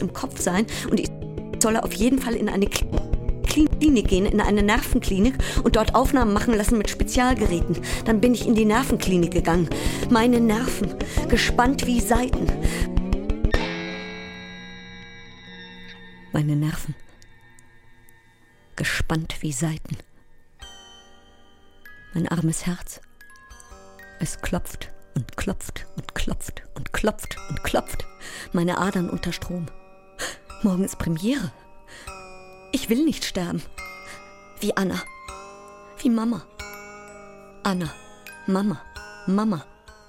[0.00, 1.08] im Kopf sein und ich
[1.60, 3.09] solle auf jeden Fall in eine Klinik
[3.50, 7.78] gehen, in eine Nervenklinik und dort Aufnahmen machen lassen mit Spezialgeräten.
[8.04, 9.68] Dann bin ich in die Nervenklinik gegangen.
[10.10, 10.94] Meine Nerven,
[11.28, 12.46] gespannt wie Seiten.
[16.32, 16.94] Meine Nerven,
[18.76, 19.96] gespannt wie Seiten.
[22.14, 23.00] Mein armes Herz,
[24.20, 28.06] es klopft und klopft und klopft und klopft und klopft.
[28.52, 29.66] Meine Adern unter Strom.
[30.62, 31.52] Morgen ist Premiere.
[32.72, 33.62] Ich will nicht sterben.
[34.60, 35.02] Wie Anna.
[35.98, 36.42] Wie Mama.
[37.62, 37.90] Anna.
[38.46, 38.80] Mama.
[39.26, 39.64] Mama.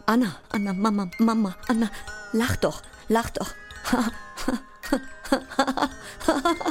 [0.06, 0.36] Anna.
[0.50, 0.74] Anna.
[0.74, 1.10] Mama.
[1.20, 1.56] Mama.
[1.68, 1.90] Anna.
[2.34, 2.82] Lach doch.
[3.08, 3.50] Lach doch.
[6.22, 6.71] Ich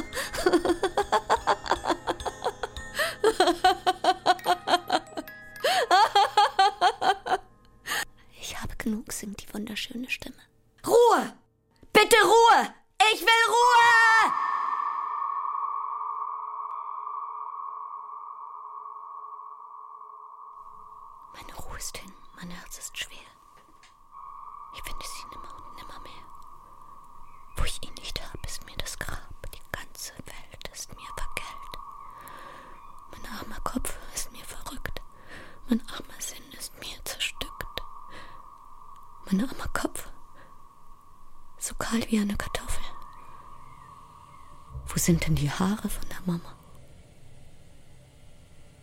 [45.05, 46.55] sind denn die Haare von der Mama?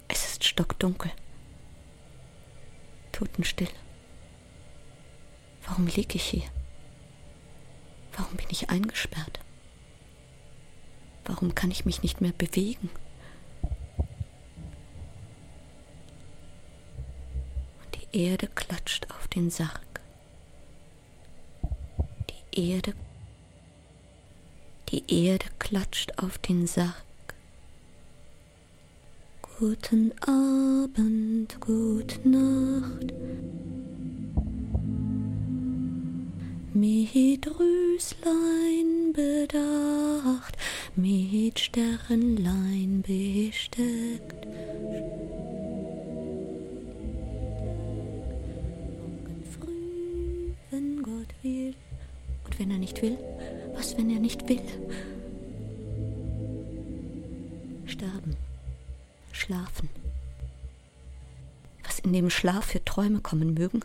[0.09, 1.13] Es ist stockdunkel.
[3.13, 3.69] Totenstill.
[5.67, 6.49] Warum liege ich hier?
[8.17, 9.41] Warum bin ich eingesperrt?
[11.25, 12.91] Warum kann ich mich nicht mehr bewegen?
[17.85, 20.01] Und die Erde klatscht auf den Sarg.
[22.31, 22.95] Die Erde
[24.91, 26.95] die Erde klatscht auf den Sarg.
[29.59, 33.13] Guten Abend, gute Nacht.
[36.73, 40.57] Mit Rüslein bedacht,
[40.97, 44.47] mit Sternlein besteckt.
[48.97, 51.75] Morgen früh, wenn Gott will.
[52.47, 53.19] Und wenn er nicht will?
[53.75, 54.63] Was, wenn er nicht will?
[59.49, 59.89] Schlafen.
[61.83, 63.81] Was in dem Schlaf für Träume kommen mögen?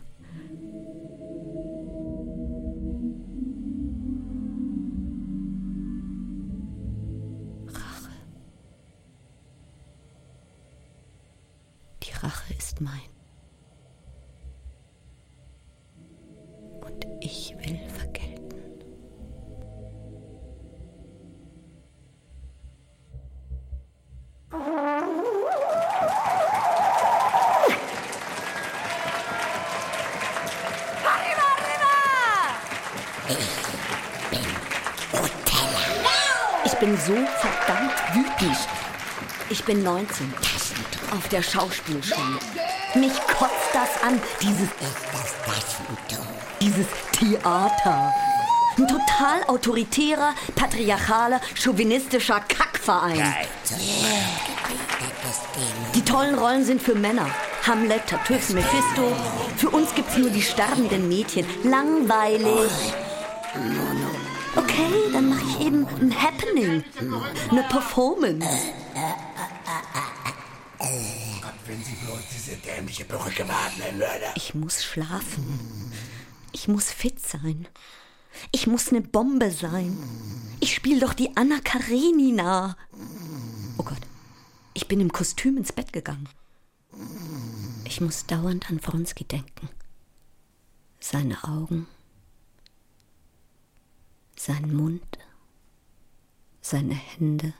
[39.84, 40.32] 19.
[41.10, 42.38] Auf der Schauspielschule.
[42.94, 44.68] Mich kotzt das an, dieses,
[46.60, 48.12] dieses Theater.
[48.76, 53.34] Ein total autoritärer, patriarchaler, chauvinistischer Kackverein.
[55.94, 57.28] Die tollen Rollen sind für Männer.
[57.66, 59.12] Hamlet, Tartuffe, Mephisto.
[59.56, 61.46] Für uns gibt's nur die sterbenden Mädchen.
[61.62, 62.70] Langweilig.
[64.56, 66.84] Okay, dann mache ich eben ein Happening.
[67.50, 68.48] Eine Performance.
[71.66, 72.56] Wenn Sie bloß diese
[73.18, 74.32] warten würde.
[74.34, 75.44] Ich muss schlafen.
[76.52, 77.66] Ich muss fit sein.
[78.52, 79.96] Ich muss eine Bombe sein.
[80.60, 82.76] Ich spiele doch die Anna Karenina.
[83.78, 84.00] Oh Gott,
[84.72, 86.28] ich bin im Kostüm ins Bett gegangen.
[87.84, 89.68] Ich muss dauernd an Wronski denken.
[91.00, 91.86] Seine Augen,
[94.36, 95.18] sein Mund,
[96.60, 97.52] seine Hände,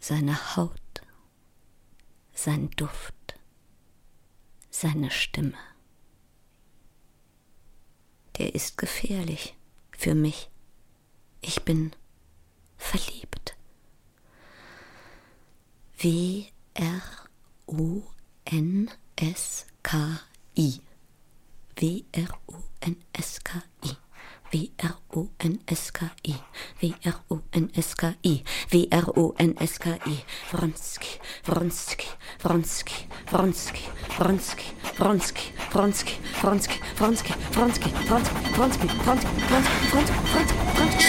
[0.00, 0.80] seine Haut,
[2.44, 3.14] sein Duft,
[4.70, 5.58] seine Stimme.
[8.38, 9.58] Der ist gefährlich
[9.90, 10.48] für mich.
[11.42, 11.94] Ich bin
[12.78, 13.56] verliebt.
[15.98, 16.80] W-R-O-N-S-K-I.
[21.76, 22.10] W-R-O-N-S-K-I.
[24.52, 26.34] W-R-O-N-S-K-I.
[26.82, 28.42] W-R-O-N-S-K-I.
[28.70, 30.24] W-R-O-N-S-K-I.
[30.52, 32.06] Wronski, Wronski,
[32.42, 32.94] Wronski,
[33.30, 33.82] Wronski,
[34.18, 34.64] Wronski,
[34.98, 41.04] Wronski, Wronski, Wronski, Wronski, Wronski, Wronski, Wronski, Wronski, Wronski, Wronski, Wronski, Wronski.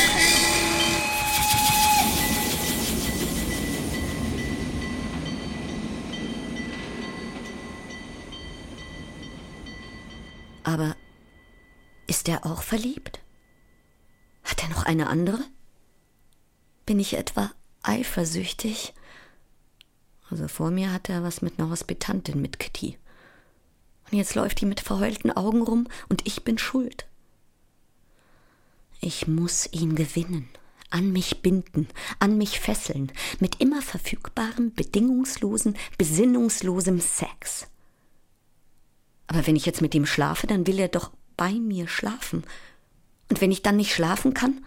[10.63, 10.95] Aber
[12.07, 13.19] ist er auch verliebt?
[14.43, 15.43] Hat er noch eine andere?
[16.85, 17.51] Bin ich etwa
[17.83, 18.93] eifersüchtig?
[20.29, 22.97] Also vor mir hatte er was mit einer Hospitantin mit Kitty.
[24.09, 27.05] Und jetzt läuft die mit verheulten Augen rum und ich bin schuld.
[28.99, 30.47] Ich muss ihn gewinnen,
[30.89, 31.87] an mich binden,
[32.19, 37.67] an mich fesseln, mit immer verfügbarem, bedingungslosen, besinnungslosem Sex.
[39.27, 42.43] Aber wenn ich jetzt mit ihm schlafe, dann will er doch bei mir schlafen.
[43.31, 44.65] Und wenn ich dann nicht schlafen kann?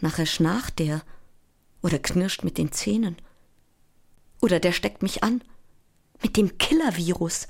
[0.00, 1.00] Nachher schnarcht der
[1.80, 3.16] oder knirscht mit den Zähnen.
[4.42, 5.42] Oder der steckt mich an.
[6.22, 7.48] Mit dem Killer-Virus.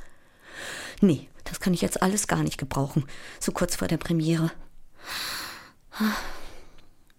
[1.00, 3.08] Nee, das kann ich jetzt alles gar nicht gebrauchen,
[3.40, 4.52] so kurz vor der Premiere.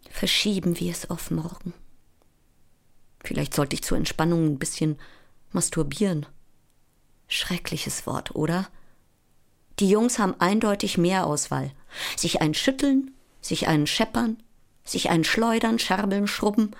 [0.10, 1.74] Verschieben wir es auf morgen.
[3.26, 4.98] Vielleicht sollte ich zur Entspannung ein bisschen
[5.52, 6.28] masturbieren.
[7.28, 8.70] Schreckliches Wort, oder?
[9.80, 11.72] Die Jungs haben eindeutig mehr Auswahl.
[12.16, 14.42] Sich einen schütteln, sich einen scheppern,
[14.84, 16.72] sich einen schleudern, scherbeln, schrubben,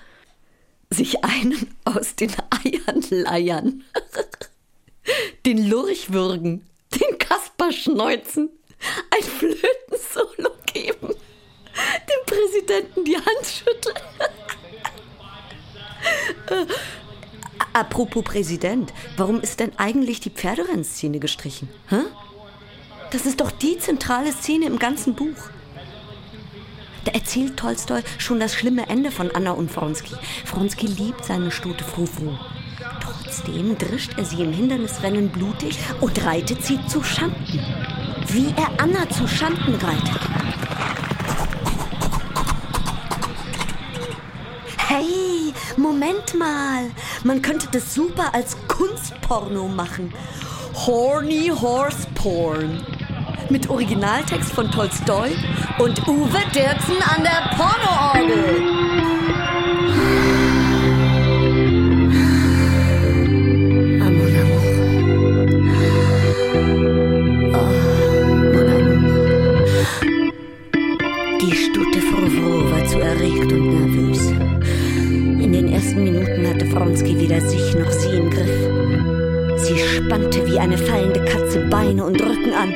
[0.90, 3.84] sich einen aus den Eiern leiern,
[5.46, 8.50] den Lurch würgen, den Kasper schneuzen,
[9.10, 13.96] ein Flötensolo geben, dem Präsidenten die Hand schütteln.
[17.72, 21.68] Apropos Präsident, warum ist denn eigentlich die Pferderennszene gestrichen?
[21.88, 22.02] Hä?
[23.14, 25.36] Das ist doch die zentrale Szene im ganzen Buch.
[27.04, 30.16] Da erzählt Tolstoi schon das schlimme Ende von Anna und Wronski.
[30.46, 32.32] Wronski liebt seine Stute Frufru.
[33.00, 37.60] Trotzdem drischt er sie im Hindernisrennen blutig und reitet sie zu Schanden.
[38.26, 40.20] Wie er Anna zu Schanden reitet.
[44.88, 46.90] Hey, Moment mal.
[47.22, 50.12] Man könnte das super als Kunstporno machen.
[50.74, 52.84] Horny Horse Porn.
[53.50, 55.30] Mit Originaltext von Tolstoi
[55.78, 58.62] und Uwe Dirksen an der Pornoorgel.
[67.52, 67.84] Ah.
[71.40, 74.30] Die Stute Frou war zu erregt und nervös.
[75.42, 78.84] In den ersten Minuten hatte Wronski weder sich noch sie im Griff.
[79.64, 82.74] Sie spannte wie eine fallende Katze Beine und Rücken an.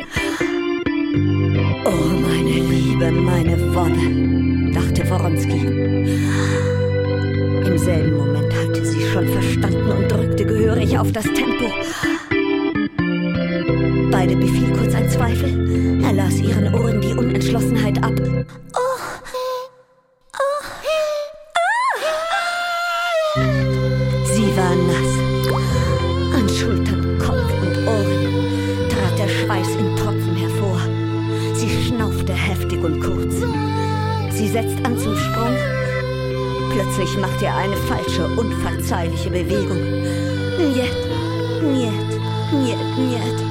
[1.85, 5.67] Oh, meine Liebe, meine Wonne, dachte Woronski.
[7.67, 11.67] Im selben Moment hatte sie schon verstanden und drückte gehörig auf das Tempo.
[14.11, 16.03] Beide befiel kurz ein Zweifel.
[16.03, 18.28] Er las ihren Ohren die Unentschlossenheit ab.
[37.21, 39.83] Macht er eine falsche, unverzeihliche Bewegung.
[40.59, 40.95] Niet,
[41.63, 42.09] niet,
[42.53, 43.45] niet, niet.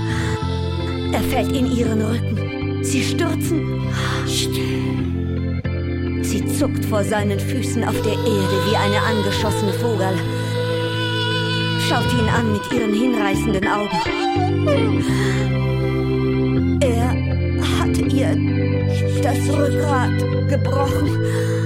[1.14, 2.84] Er fällt in ihren Rücken.
[2.84, 3.82] Sie stürzen.
[6.22, 10.16] Sie zuckt vor seinen Füßen auf der Erde wie eine angeschossene Vogel.
[11.88, 13.98] Schaut ihn an mit ihren hinreißenden Augen.
[16.82, 17.10] Er
[17.80, 18.38] hat ihr
[19.22, 20.18] das Rückgrat
[20.50, 21.57] gebrochen.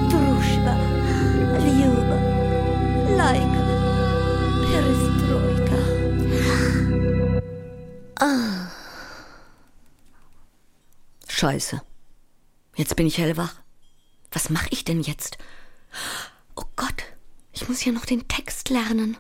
[0.10, 0.76] Дружба,
[1.78, 2.18] Люба,
[3.16, 3.64] Лайка,
[4.66, 5.80] Perestroika.
[8.16, 8.72] Ah.
[11.28, 11.82] Scheiße.
[12.76, 13.62] Jetzt bin ich hellwach.
[14.32, 15.38] Was mache ich denn jetzt?
[16.56, 17.04] Oh Gott,
[17.52, 19.18] ich muss ja noch den Text lernen.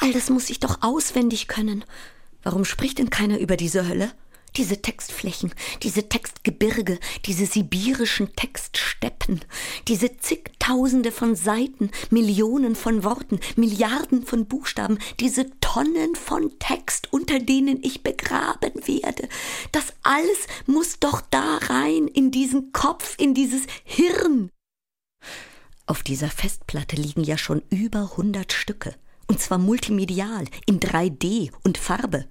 [0.00, 1.84] All das muss ich doch auswendig können.
[2.43, 4.11] Warum spricht denn keiner über diese Hölle?
[4.55, 9.41] Diese Textflächen, diese Textgebirge, diese sibirischen Textsteppen,
[9.87, 17.39] diese zigtausende von Seiten, Millionen von Worten, Milliarden von Buchstaben, diese Tonnen von Text, unter
[17.39, 19.27] denen ich begraben werde.
[19.73, 24.49] Das alles muss doch da rein, in diesen Kopf, in dieses Hirn.
[25.85, 28.95] Auf dieser Festplatte liegen ja schon über hundert Stücke.
[29.27, 32.25] Und zwar multimedial, in 3D und Farbe.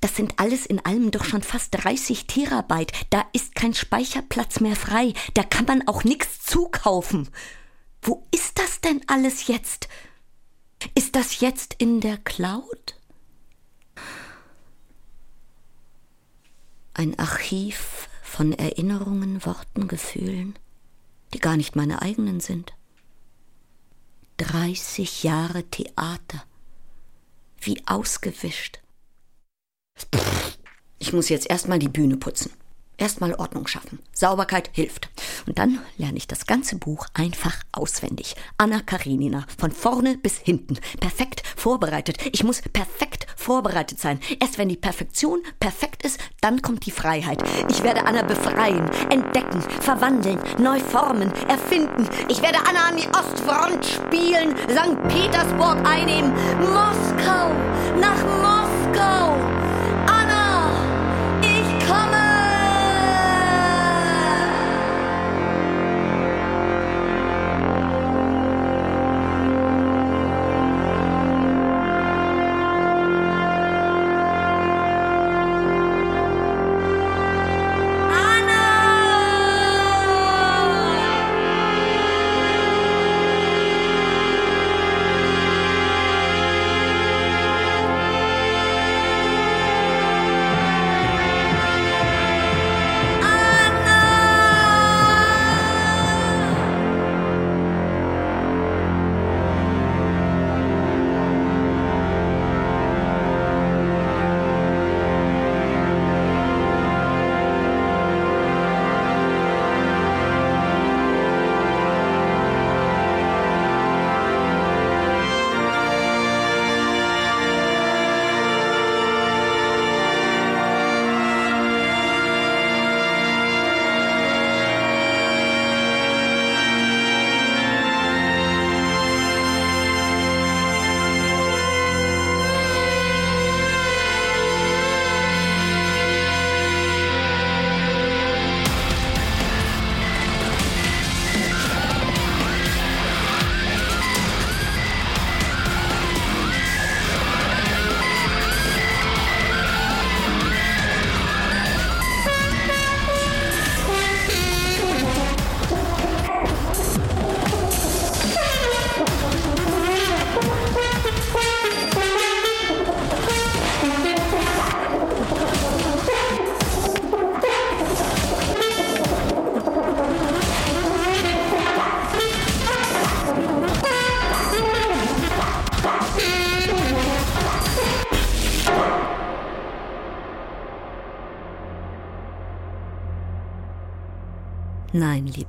[0.00, 2.92] Das sind alles in allem doch schon fast 30 Terabyte.
[3.10, 5.12] Da ist kein Speicherplatz mehr frei.
[5.34, 7.28] Da kann man auch nichts zukaufen.
[8.02, 9.88] Wo ist das denn alles jetzt?
[10.94, 12.96] Ist das jetzt in der Cloud?
[16.94, 20.58] Ein Archiv von Erinnerungen, Worten, Gefühlen,
[21.34, 22.72] die gar nicht meine eigenen sind.
[24.40, 26.42] 30 Jahre Theater.
[27.60, 28.80] Wie ausgewischt.
[30.98, 32.50] Ich muss jetzt erstmal die Bühne putzen.
[33.00, 33.98] Erstmal Ordnung schaffen.
[34.12, 35.08] Sauberkeit hilft.
[35.46, 38.36] Und dann lerne ich das ganze Buch einfach auswendig.
[38.58, 39.46] Anna Karenina.
[39.56, 40.78] Von vorne bis hinten.
[41.00, 42.18] Perfekt vorbereitet.
[42.32, 44.20] Ich muss perfekt vorbereitet sein.
[44.38, 47.42] Erst wenn die Perfektion perfekt ist, dann kommt die Freiheit.
[47.70, 52.06] Ich werde Anna befreien, entdecken, verwandeln, neu formen, erfinden.
[52.28, 55.08] Ich werde Anna an die Ostfront spielen, St.
[55.08, 57.54] Petersburg einnehmen, Moskau,
[57.98, 59.69] nach Moskau.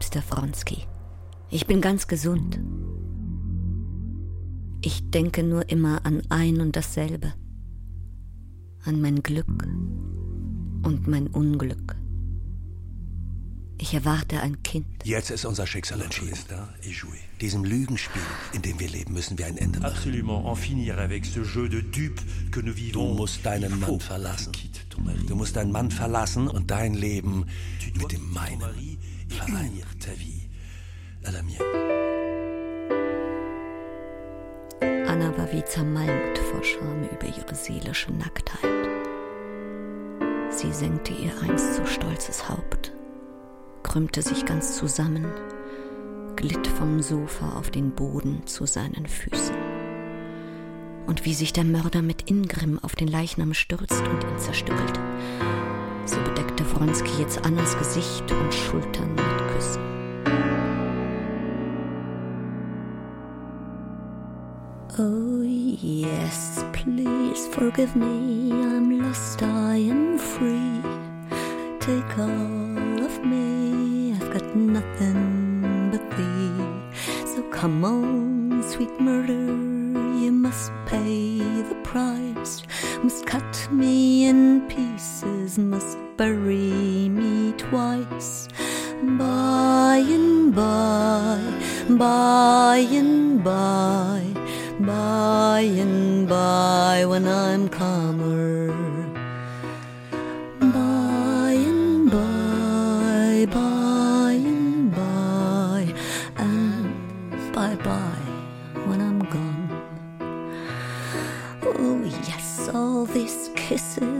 [0.01, 0.87] Liebster Wronski.
[1.51, 2.59] Ich bin ganz gesund.
[4.83, 7.33] Ich denke nur immer an ein und dasselbe.
[8.83, 9.45] An mein Glück
[10.81, 11.95] und mein Unglück.
[13.77, 14.87] Ich erwarte ein Kind.
[15.03, 16.33] Jetzt ist unser Schicksal entschieden.
[17.39, 18.21] Diesem Lügenspiel,
[18.53, 19.91] in dem wir leben, müssen wir ein Ende machen.
[19.93, 24.51] Absolument en finir avec ce jeu de dupes que nous Du musst deinen Mann verlassen.
[25.27, 27.45] Du musst deinen Mann verlassen und dein Leben
[27.95, 28.90] mit dem meinen
[29.31, 29.81] vereinen.
[29.99, 30.49] ta vie.
[31.23, 31.59] À la mienne.
[35.07, 38.89] Anna war wie zermalmt vor Scham über ihre seelische Nacktheit.
[40.49, 42.91] Sie senkte ihr einst so stolzes Haupt,
[43.83, 45.25] krümmte sich ganz zusammen,
[46.35, 49.55] glitt vom Sofa auf den Boden zu seinen Füßen.
[51.07, 54.99] Und wie sich der Mörder mit Ingrimm auf den Leichnam stürzt und ihn zerstückelt,
[56.05, 59.81] so bedeckte Wronski jetzt Annas Gesicht und Schultern mit Küssen.
[64.97, 68.51] Oh, yes, please forgive me.
[68.51, 70.81] I'm lost, I am free.
[71.79, 77.25] Take all of me, I've got nothing but thee.
[77.25, 82.63] So come on, sweet murder, you must pay the price.
[83.03, 88.47] Must cut me in pieces, must bury me twice.
[89.17, 91.41] By and by,
[91.89, 94.21] by and by,
[94.79, 98.69] by and by, when I'm calmer.
[100.59, 103.70] By and by, by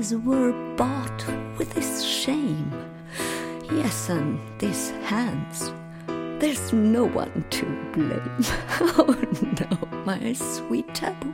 [0.10, 1.24] were bought
[1.60, 2.72] with this shame.
[3.72, 5.72] Yes, and these hands,
[6.40, 8.46] there's no one to blame.
[8.98, 9.16] Oh
[9.60, 11.34] no, my sweet taboo,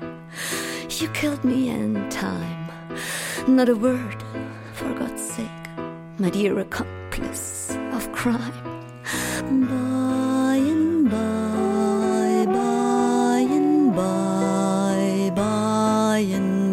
[0.89, 2.69] you killed me in time.
[3.47, 4.21] Not a word,
[4.73, 5.67] for God's sake,
[6.17, 8.83] my dear accomplice of crime.
[9.49, 10.16] By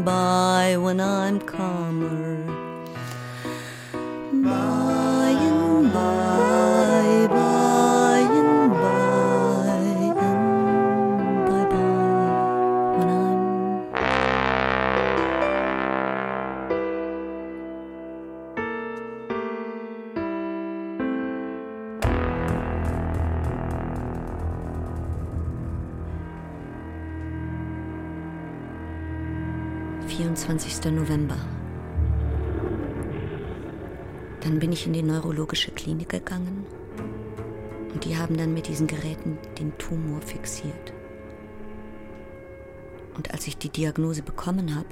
[0.05, 2.24] by, when I'm calmer.
[30.59, 30.93] 24.
[30.93, 31.37] November.
[34.41, 36.65] Dann bin ich in die neurologische Klinik gegangen
[37.93, 40.93] und die haben dann mit diesen Geräten den Tumor fixiert.
[43.17, 44.87] Und als ich die Diagnose bekommen habe,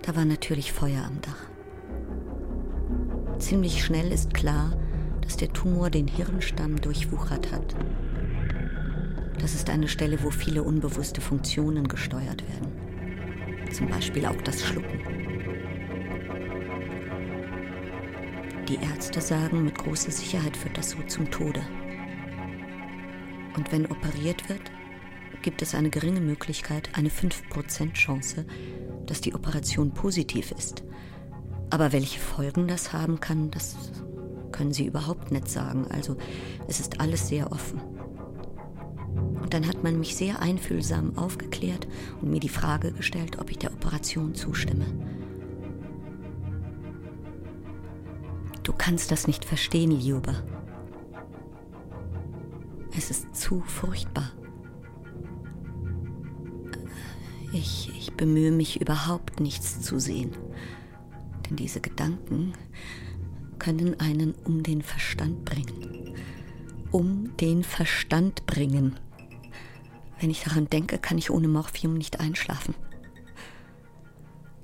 [0.00, 1.48] da war natürlich Feuer am Dach.
[3.38, 4.72] Ziemlich schnell ist klar,
[5.20, 7.76] dass der Tumor den Hirnstamm durchwuchert hat.
[9.40, 12.71] Das ist eine Stelle, wo viele unbewusste Funktionen gesteuert werden.
[13.72, 15.00] Zum Beispiel auch das Schlucken.
[18.68, 21.62] Die Ärzte sagen, mit großer Sicherheit führt das so zum Tode.
[23.56, 24.70] Und wenn operiert wird,
[25.42, 28.46] gibt es eine geringe Möglichkeit, eine 5% Chance,
[29.06, 30.84] dass die Operation positiv ist.
[31.70, 33.76] Aber welche Folgen das haben kann, das
[34.52, 35.86] können sie überhaupt nicht sagen.
[35.90, 36.16] Also
[36.68, 37.80] es ist alles sehr offen.
[39.52, 41.86] Und dann hat man mich sehr einfühlsam aufgeklärt
[42.22, 44.86] und mir die Frage gestellt, ob ich der Operation zustimme.
[48.62, 50.42] Du kannst das nicht verstehen, Liuba.
[52.96, 54.32] Es ist zu furchtbar.
[57.52, 60.30] Ich, ich bemühe mich überhaupt nichts zu sehen.
[61.44, 62.54] Denn diese Gedanken
[63.58, 66.14] können einen um den Verstand bringen.
[66.90, 68.96] Um den Verstand bringen.
[70.22, 72.76] Wenn ich daran denke, kann ich ohne Morphium nicht einschlafen.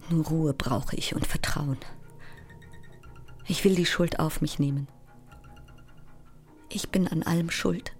[0.08, 1.78] Nur Ruhe brauche ich und Vertrauen.
[3.48, 4.86] Ich will die Schuld auf mich nehmen.
[6.68, 7.92] Ich bin an allem schuld.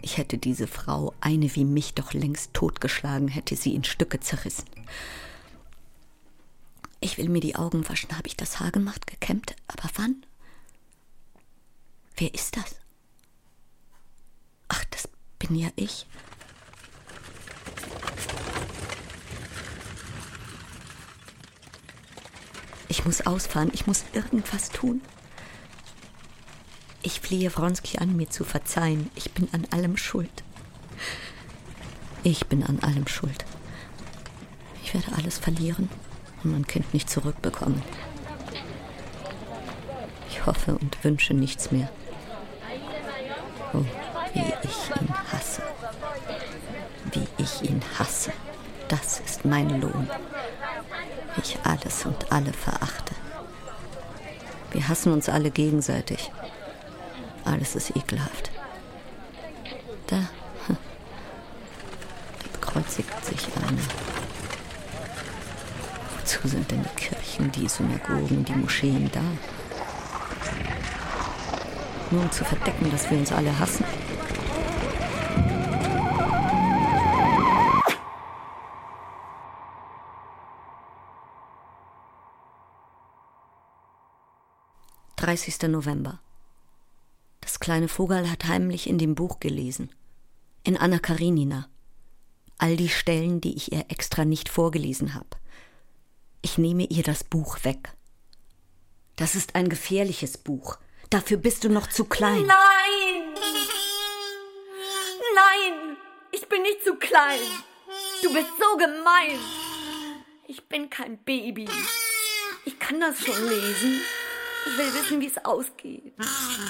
[0.00, 4.66] Ich hätte diese Frau, eine wie mich, doch längst totgeschlagen, hätte sie in Stücke zerrissen.
[7.00, 8.16] Ich will mir die Augen waschen.
[8.16, 9.56] Habe ich das Haar gemacht, gekämmt?
[9.66, 10.24] Aber wann?
[12.16, 12.85] Wer ist das?
[15.48, 16.06] Bin ja ich.
[22.88, 25.00] Ich muss ausfahren, ich muss irgendwas tun.
[27.02, 29.10] Ich flehe Wronski an, mir zu verzeihen.
[29.14, 30.42] Ich bin an allem schuld.
[32.24, 33.44] Ich bin an allem schuld.
[34.82, 35.88] Ich werde alles verlieren
[36.42, 37.82] und mein Kind nicht zurückbekommen.
[40.28, 41.88] Ich hoffe und wünsche nichts mehr.
[43.72, 43.84] Oh,
[44.36, 45.62] wie ich ihn hasse.
[47.12, 48.32] Wie ich ihn hasse.
[48.88, 50.08] Das ist mein Lohn.
[51.38, 53.14] Ich alles und alle verachte.
[54.72, 56.30] Wir hassen uns alle gegenseitig.
[57.44, 58.50] Alles ist ekelhaft.
[60.08, 60.28] Da,
[60.68, 60.76] da
[62.52, 63.86] bekreuzigt sich einer.
[66.18, 69.22] Wozu sind denn die Kirchen, die Synagogen, die Moscheen da?
[72.10, 73.84] Nur um zu verdecken, dass wir uns alle hassen?
[85.26, 86.20] Dreißigster November.
[87.40, 89.90] Das kleine Vogel hat heimlich in dem Buch gelesen.
[90.62, 91.68] In Anna Karinina.
[92.58, 95.26] All die Stellen, die ich ihr extra nicht vorgelesen habe.
[96.42, 97.92] Ich nehme ihr das Buch weg.
[99.16, 100.78] Das ist ein gefährliches Buch.
[101.10, 102.46] Dafür bist du noch zu klein.
[102.46, 103.34] Nein!
[105.34, 105.96] Nein!
[106.30, 107.40] Ich bin nicht zu klein.
[108.22, 109.40] Du bist so gemein.
[110.46, 111.68] Ich bin kein Baby.
[112.64, 114.02] Ich kann das schon lesen.
[114.66, 116.12] Ich will wissen, wie es ausgeht.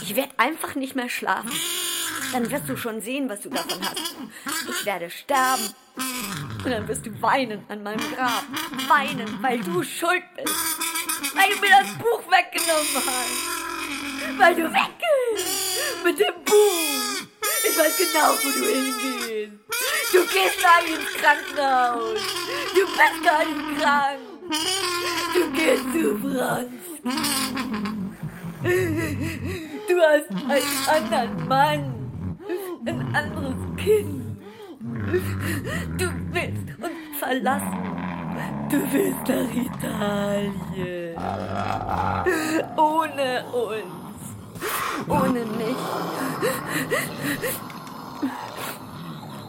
[0.02, 1.50] Ich werde einfach nicht mehr schlafen.
[2.32, 4.14] Dann wirst du schon sehen, was du davon hast.
[4.68, 5.74] Ich werde sterben.
[6.64, 8.44] Und dann wirst du weinen an meinem Grab.
[8.88, 10.54] Weinen, weil du schuld bist.
[11.34, 14.38] Weil du mir das Buch weggenommen hast.
[14.38, 17.26] Weil du weggehst mit dem Buch.
[17.68, 19.52] Ich weiß genau, wo du hingehst.
[20.12, 22.20] Du gehst gleich ins Krankenhaus.
[22.74, 24.20] Du bist gar nicht krank.
[25.34, 26.95] Du gehst zu Franz.
[27.06, 27.12] Du
[30.00, 32.38] hast einen anderen Mann,
[32.84, 34.38] ein anderes Kind.
[35.98, 37.78] Du willst uns verlassen.
[38.68, 41.16] Du willst nach Italien.
[42.76, 44.18] Ohne uns.
[45.08, 45.76] Ohne mich.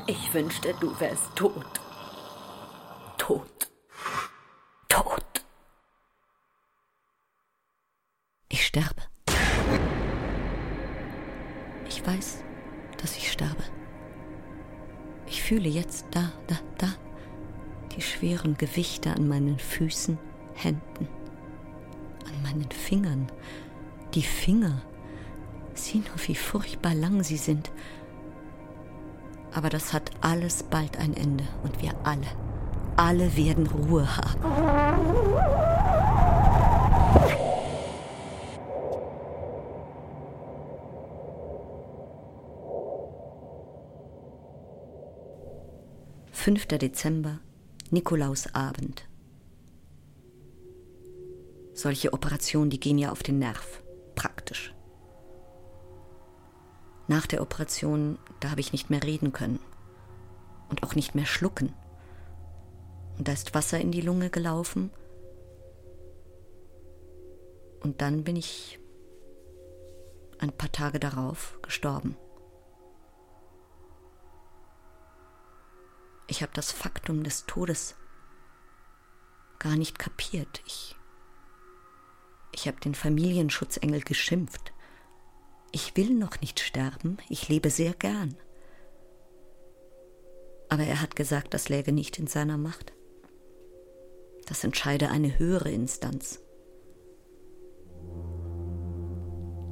[0.06, 1.82] Ich wünschte, du wärst tot.
[3.18, 3.68] Tot.
[4.88, 5.27] Tot.
[8.50, 9.02] Ich sterbe.
[11.90, 12.44] Ich weiß,
[13.02, 13.64] dass ich sterbe.
[15.28, 16.88] Ich fühle jetzt da, da, da
[17.96, 20.18] die schweren Gewichte an meinen Füßen,
[20.54, 21.08] Händen,
[22.26, 23.28] an meinen Fingern.
[24.14, 24.82] Die Finger.
[25.74, 27.72] Sieh nur, wie furchtbar lang sie sind.
[29.54, 32.28] Aber das hat alles bald ein Ende und wir alle,
[32.96, 35.38] alle werden Ruhe haben.
[46.48, 47.42] Fünfter Dezember,
[47.90, 49.06] Nikolausabend.
[51.74, 53.84] Solche Operationen, die gehen ja auf den Nerv,
[54.16, 54.74] praktisch.
[57.10, 59.60] Nach der Operation, da habe ich nicht mehr reden können
[60.70, 61.74] und auch nicht mehr schlucken.
[63.18, 64.90] Und da ist Wasser in die Lunge gelaufen.
[67.82, 68.80] Und dann bin ich
[70.40, 72.16] ein paar Tage darauf gestorben.
[76.28, 77.96] Ich habe das Faktum des Todes
[79.60, 80.62] gar nicht kapiert.
[80.66, 80.96] Ich,
[82.52, 84.74] ich habe den Familienschutzengel geschimpft.
[85.72, 88.36] Ich will noch nicht sterben, ich lebe sehr gern.
[90.70, 92.94] Aber er hat gesagt, das läge nicht in seiner Macht.
[94.46, 96.42] Das entscheide eine höhere Instanz.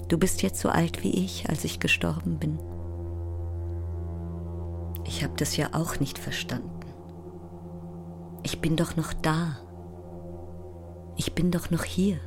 [0.08, 2.60] Du bist jetzt so alt wie ich, als ich gestorben bin.
[5.06, 6.80] Ich habe das ja auch nicht verstanden.
[8.44, 9.58] Ich bin doch noch da.
[11.18, 12.20] Ich bin doch noch hier.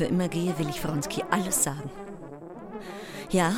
[0.00, 1.90] Für immer gehe, will ich Wronski alles sagen.
[3.28, 3.52] Ja,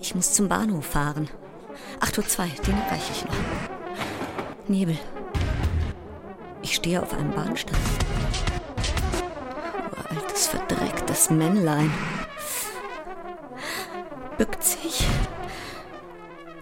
[0.00, 1.28] ich muss zum Bahnhof fahren.
[1.98, 3.34] 8.02 Uhr, den erreiche ich noch.
[4.68, 4.96] Nebel.
[6.62, 7.74] Ich stehe auf einem Bahnsteig.
[9.90, 11.92] Uraltes, verdrecktes Männlein.
[14.38, 15.04] Bückt sich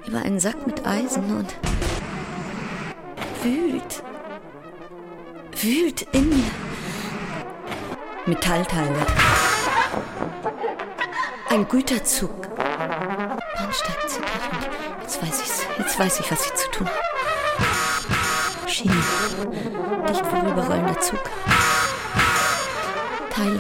[0.07, 1.55] über einen Sack mit Eisen und
[3.43, 4.03] wühlt.
[5.61, 6.70] Wühlt in mir.
[8.27, 9.07] Metallteile.
[11.49, 12.55] Ein Güterzug.
[12.57, 14.41] Bahnsteig zittert
[15.11, 15.67] jetzt weiß ich's.
[15.79, 16.99] Jetzt weiß ich, was ich zu tun habe.
[18.69, 19.03] Schienen.
[20.09, 21.19] Dicht vorüberrollender Zug.
[23.31, 23.59] Teile,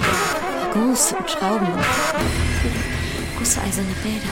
[0.60, 1.84] Waggons und Schrauben und
[3.38, 4.28] gusseiserne Räder.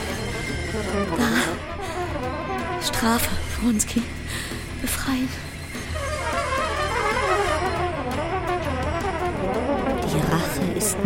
[1.17, 1.29] Da.
[2.87, 4.03] Strafe, Wronski.
[4.81, 5.48] Befreien.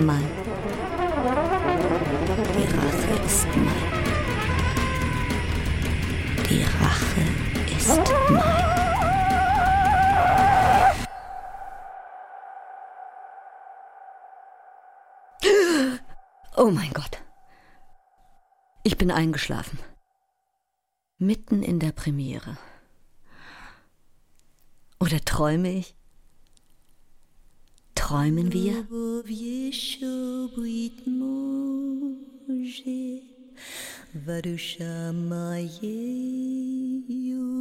[0.05, 0.29] Mein.
[2.59, 3.93] Die Rache ist mein.
[6.49, 7.25] Die Rache
[7.77, 8.73] ist mein.
[16.57, 17.23] Oh mein Gott.
[18.83, 19.79] Ich bin eingeschlafen.
[21.19, 22.57] Mitten in der Premiere.
[24.99, 25.95] Oder träume ich?
[28.12, 28.86] Träumen wir?
[34.14, 36.08] Воруша моей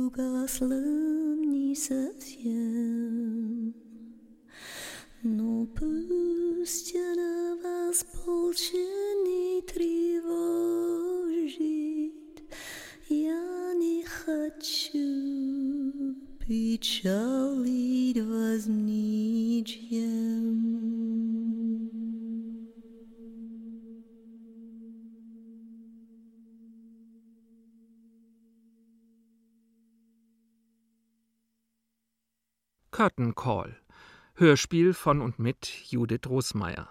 [0.06, 0.80] угасла
[1.36, 3.74] не совсем.
[5.22, 10.22] Но пусть она вас больше не тревожит.
[13.08, 19.09] Я не хочу печалить вас ничем.
[33.01, 33.75] Curtain Call.
[34.35, 36.87] Hörspiel von und mit Judith Rosmeier.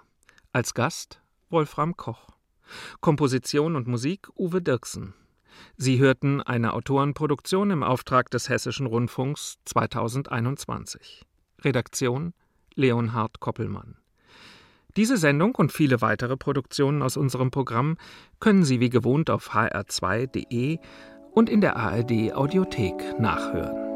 [0.52, 2.30] Als Gast Wolfram Koch.
[3.00, 5.14] Komposition und Musik Uwe Dirksen.
[5.76, 11.24] Sie hörten eine Autorenproduktion im Auftrag des Hessischen Rundfunks 2021.
[11.60, 12.34] Redaktion
[12.74, 13.96] Leonhard Koppelmann.
[14.96, 17.96] Diese Sendung und viele weitere Produktionen aus unserem Programm
[18.40, 20.78] können Sie wie gewohnt auf hr2.de
[21.30, 23.89] und in der ARD Audiothek nachhören.